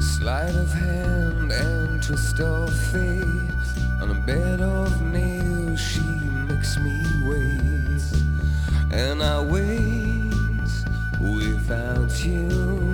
Sleight 0.00 0.54
of 0.54 0.72
hand 0.72 1.52
and 1.52 2.02
twist 2.02 2.40
of 2.40 2.72
fate. 2.90 3.66
On 4.00 4.10
a 4.10 4.20
bed 4.26 4.62
of 4.62 5.02
nails, 5.02 5.78
she 5.78 6.00
makes 6.48 6.78
me 6.78 6.96
wait. 7.28 8.02
And 8.92 9.22
I 9.22 9.42
wait. 9.42 10.05
Without 11.68 12.24
you 12.24 12.85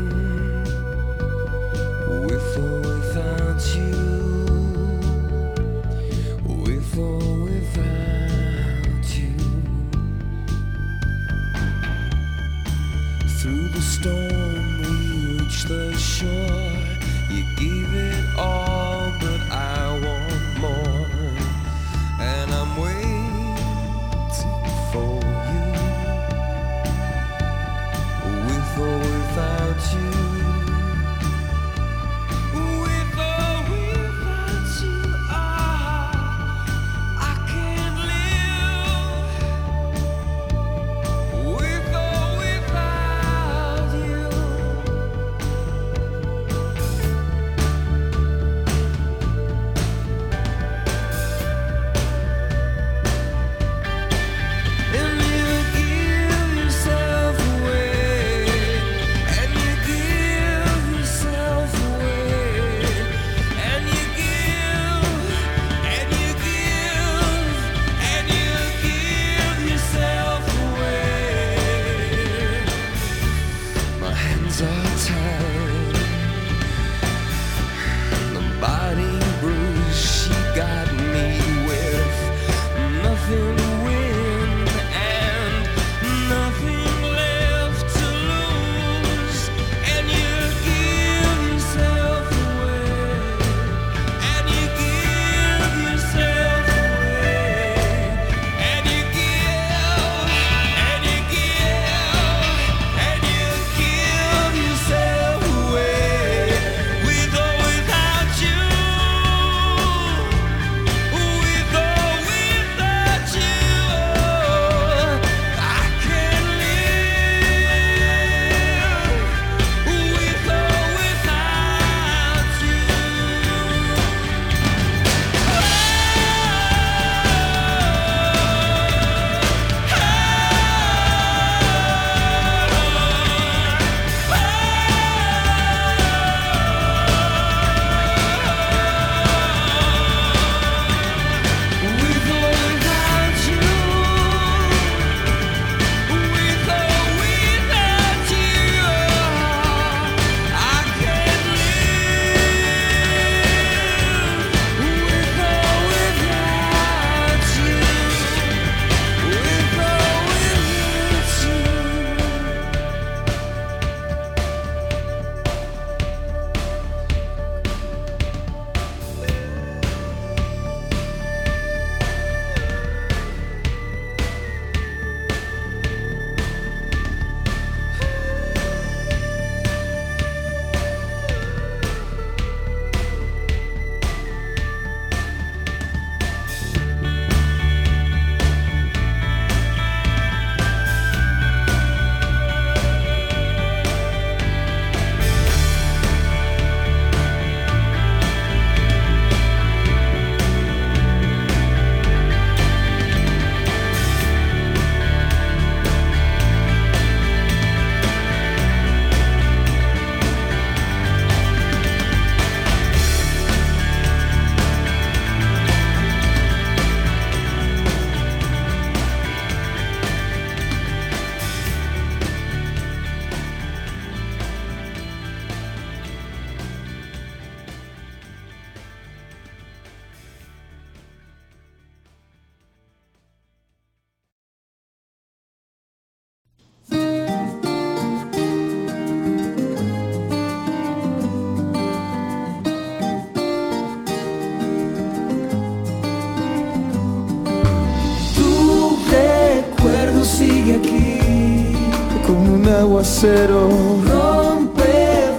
aguacero. 253.02 253.68
Rompe 254.06 254.92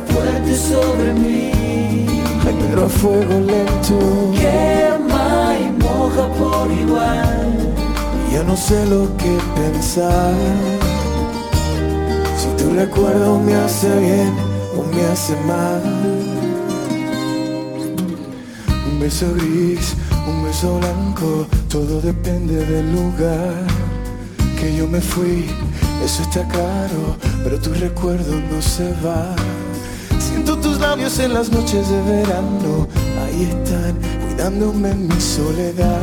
fuerte 0.08 0.56
sobre 0.56 1.14
mí. 1.14 1.52
Ay, 2.46 2.56
pero 2.60 2.86
a 2.86 2.90
fuego 2.90 3.40
lento. 3.40 4.32
Quema 4.36 5.56
y 5.60 5.72
moja 5.82 6.28
por 6.40 6.70
igual. 6.72 7.74
Ya 8.32 8.44
no 8.44 8.58
sé 8.58 8.86
lo 8.88 9.16
que 9.18 9.38
pensar. 9.56 10.34
Si 12.38 12.48
tu 12.62 12.74
recuerdo 12.76 13.40
me 13.40 13.56
hace 13.56 13.88
bien 14.00 14.34
o 14.78 14.84
me 14.94 15.06
hace 15.06 15.34
mal. 15.48 15.82
Un 18.92 19.00
beso 19.00 19.28
gris, 19.36 19.96
un 20.28 20.44
beso 20.44 20.80
blanco, 20.80 21.48
todo 21.70 22.02
depende 22.02 22.66
del 22.66 22.92
lugar 22.94 23.54
que 24.60 24.76
yo 24.76 24.86
me 24.88 25.00
fui. 25.00 25.46
Eso 26.04 26.22
está 26.22 26.46
claro, 26.50 27.16
pero 27.46 27.58
tu 27.58 27.74
recuerdo 27.74 28.36
no 28.52 28.62
se 28.62 28.92
va. 29.06 29.34
Siento 30.20 30.58
tus 30.58 30.78
labios 30.78 31.18
en 31.20 31.34
las 31.34 31.50
noches 31.50 31.88
de 31.90 32.02
verano, 32.02 32.88
ahí 33.24 33.44
están, 33.44 33.96
cuidándome 34.26 34.92
en 34.92 35.08
mi 35.08 35.22
soledad. 35.22 36.02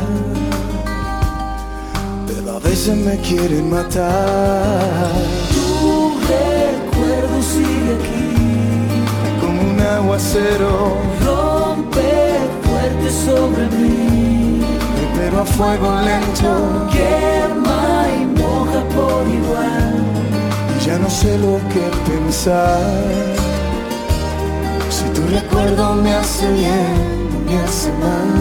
Pero 2.25 2.55
a 2.55 2.59
veces 2.59 2.97
me 2.97 3.15
quieren 3.17 3.69
matar. 3.69 5.11
Tu 5.53 6.13
recuerdo 6.33 7.41
sigue 7.43 7.93
aquí. 7.99 9.39
Como 9.39 9.61
un 9.61 9.79
aguacero, 9.81 10.97
Rompe 11.23 12.39
fuerte 12.63 13.11
sobre 13.23 13.67
mí. 13.77 14.61
pero 15.15 15.41
a 15.41 15.45
fuego 15.45 16.01
lento. 16.01 16.81
Por 18.95 19.27
igual. 19.27 19.95
Y 20.75 20.85
ya 20.85 20.97
no 20.97 21.09
sé 21.09 21.37
lo 21.37 21.57
que 21.73 21.83
pensar. 22.09 22.79
Si 24.89 25.05
tu 25.13 25.21
recuerdo 25.27 25.95
me 25.95 26.13
hace 26.13 26.51
bien 26.53 27.21
me 27.51 27.57
hace 27.59 27.91
mal. 27.93 28.31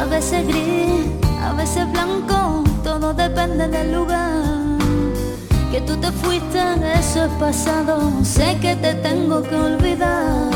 A 0.00 0.04
veces 0.06 0.46
gris, 0.46 1.06
a 1.42 1.52
veces 1.52 1.90
blanco, 1.92 2.64
todo 2.82 3.12
depende 3.12 3.68
del 3.68 3.92
lugar. 3.92 4.78
Que 5.70 5.80
tú 5.82 5.96
te 5.96 6.10
fuiste, 6.10 6.60
eso 6.98 7.24
es 7.26 7.32
pasado, 7.38 8.10
sé 8.22 8.56
que 8.60 8.74
te 8.76 8.94
tengo 8.94 9.42
que 9.42 9.54
olvidar. 9.54 10.50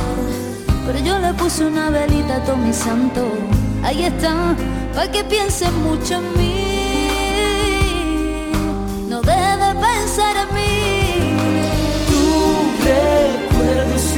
Pero 0.87 0.99
yo 0.99 1.19
le 1.19 1.33
puse 1.35 1.67
una 1.67 1.91
velita 1.91 2.37
a 2.37 2.45
todo 2.45 2.57
mi 2.57 2.73
santo, 2.73 3.23
ahí 3.85 4.05
está, 4.05 4.57
para 4.95 5.11
que 5.11 5.23
pienses 5.25 5.73
mucho 5.73 6.15
en 6.15 6.39
mí. 6.39 6.62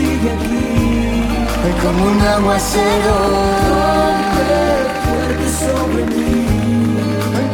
Sigue 0.04 0.30
aquí. 0.36 0.66
Es 1.68 1.74
como 1.84 2.00
un 2.12 2.20
aguacero, 2.20 3.16
fuerte 5.04 5.46
sobre 5.62 6.02
mí. 6.14 6.46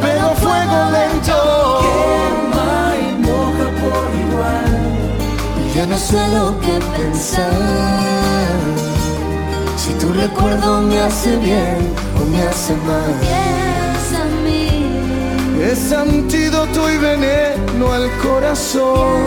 pero 0.01 0.25
fuego 0.43 0.77
lento. 0.97 1.37
Quema 1.83 2.73
y 3.03 3.07
moja 3.27 3.67
por 3.81 4.05
igual. 4.23 4.73
Y 5.63 5.77
ya 5.77 5.85
no 5.85 5.97
sé 5.97 6.21
lo 6.37 6.45
que 6.59 6.75
pensar. 6.97 7.51
Si 9.77 9.91
tu 9.93 10.07
recuerdo 10.13 10.81
me 10.81 10.99
hace 10.99 11.37
bien 11.37 11.77
o 12.19 12.25
me 12.31 12.41
hace 12.49 12.73
mal. 12.87 13.11
Piensa 13.21 14.17
en 14.27 14.33
mí, 14.45 14.67
Es 15.71 15.91
antídoto 15.91 16.89
y 16.91 16.97
veneno 16.97 17.91
al 17.93 18.09
corazón. 18.25 19.21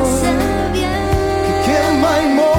bien. 0.73 1.05
Quema 1.67 2.13
y 2.25 2.29
moja, 2.35 2.54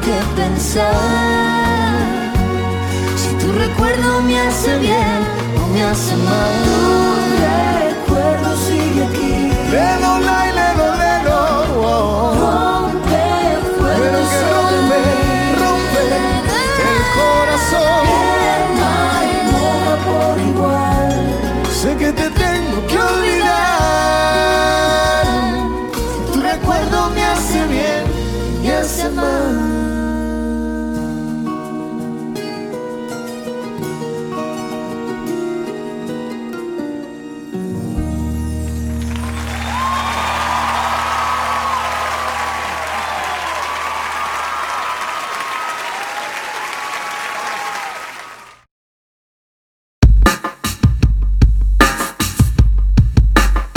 que 0.00 0.16
pensar. 0.34 0.94
Si 3.16 3.30
tu 3.36 3.52
recuerdo 3.52 4.20
me 4.22 4.40
hace 4.40 4.78
bien 4.78 5.18
o 5.62 5.66
me 5.72 5.82
hace 5.84 6.14
Tu 6.14 6.22
mal. 6.22 6.54
recuerdo 7.88 8.56
sigue 8.66 9.04
aquí. 9.04 9.34
Le 9.72 9.88
do 10.02 10.12
la 10.26 10.38
y 10.48 10.50
le 10.58 10.68
do 10.78 10.88
le 11.02 11.14
do. 11.28 11.40
oh. 11.82 12.34
Rompe 12.40 13.26
Pero 14.00 14.18
que 14.32 14.40
rompe, 14.52 15.00
rompe 15.62 16.02
el 16.88 17.00
corazón. 17.18 18.04
Quema 18.42 18.98
y 19.30 19.34
moja 19.52 19.94
por 20.08 20.34
igual. 20.50 21.14
Sé 21.80 21.90
que 21.96 22.10
te 22.12 22.28
tengo 22.30 22.76
que 22.86 22.98
olvidar. 22.98 23.66
Tu 26.32 26.38
recuerdo 26.40 26.98
me 27.14 27.22
hace 27.24 27.60
bien 27.66 28.04
y 28.62 28.68
hace 28.70 29.08
mal. 29.10 29.65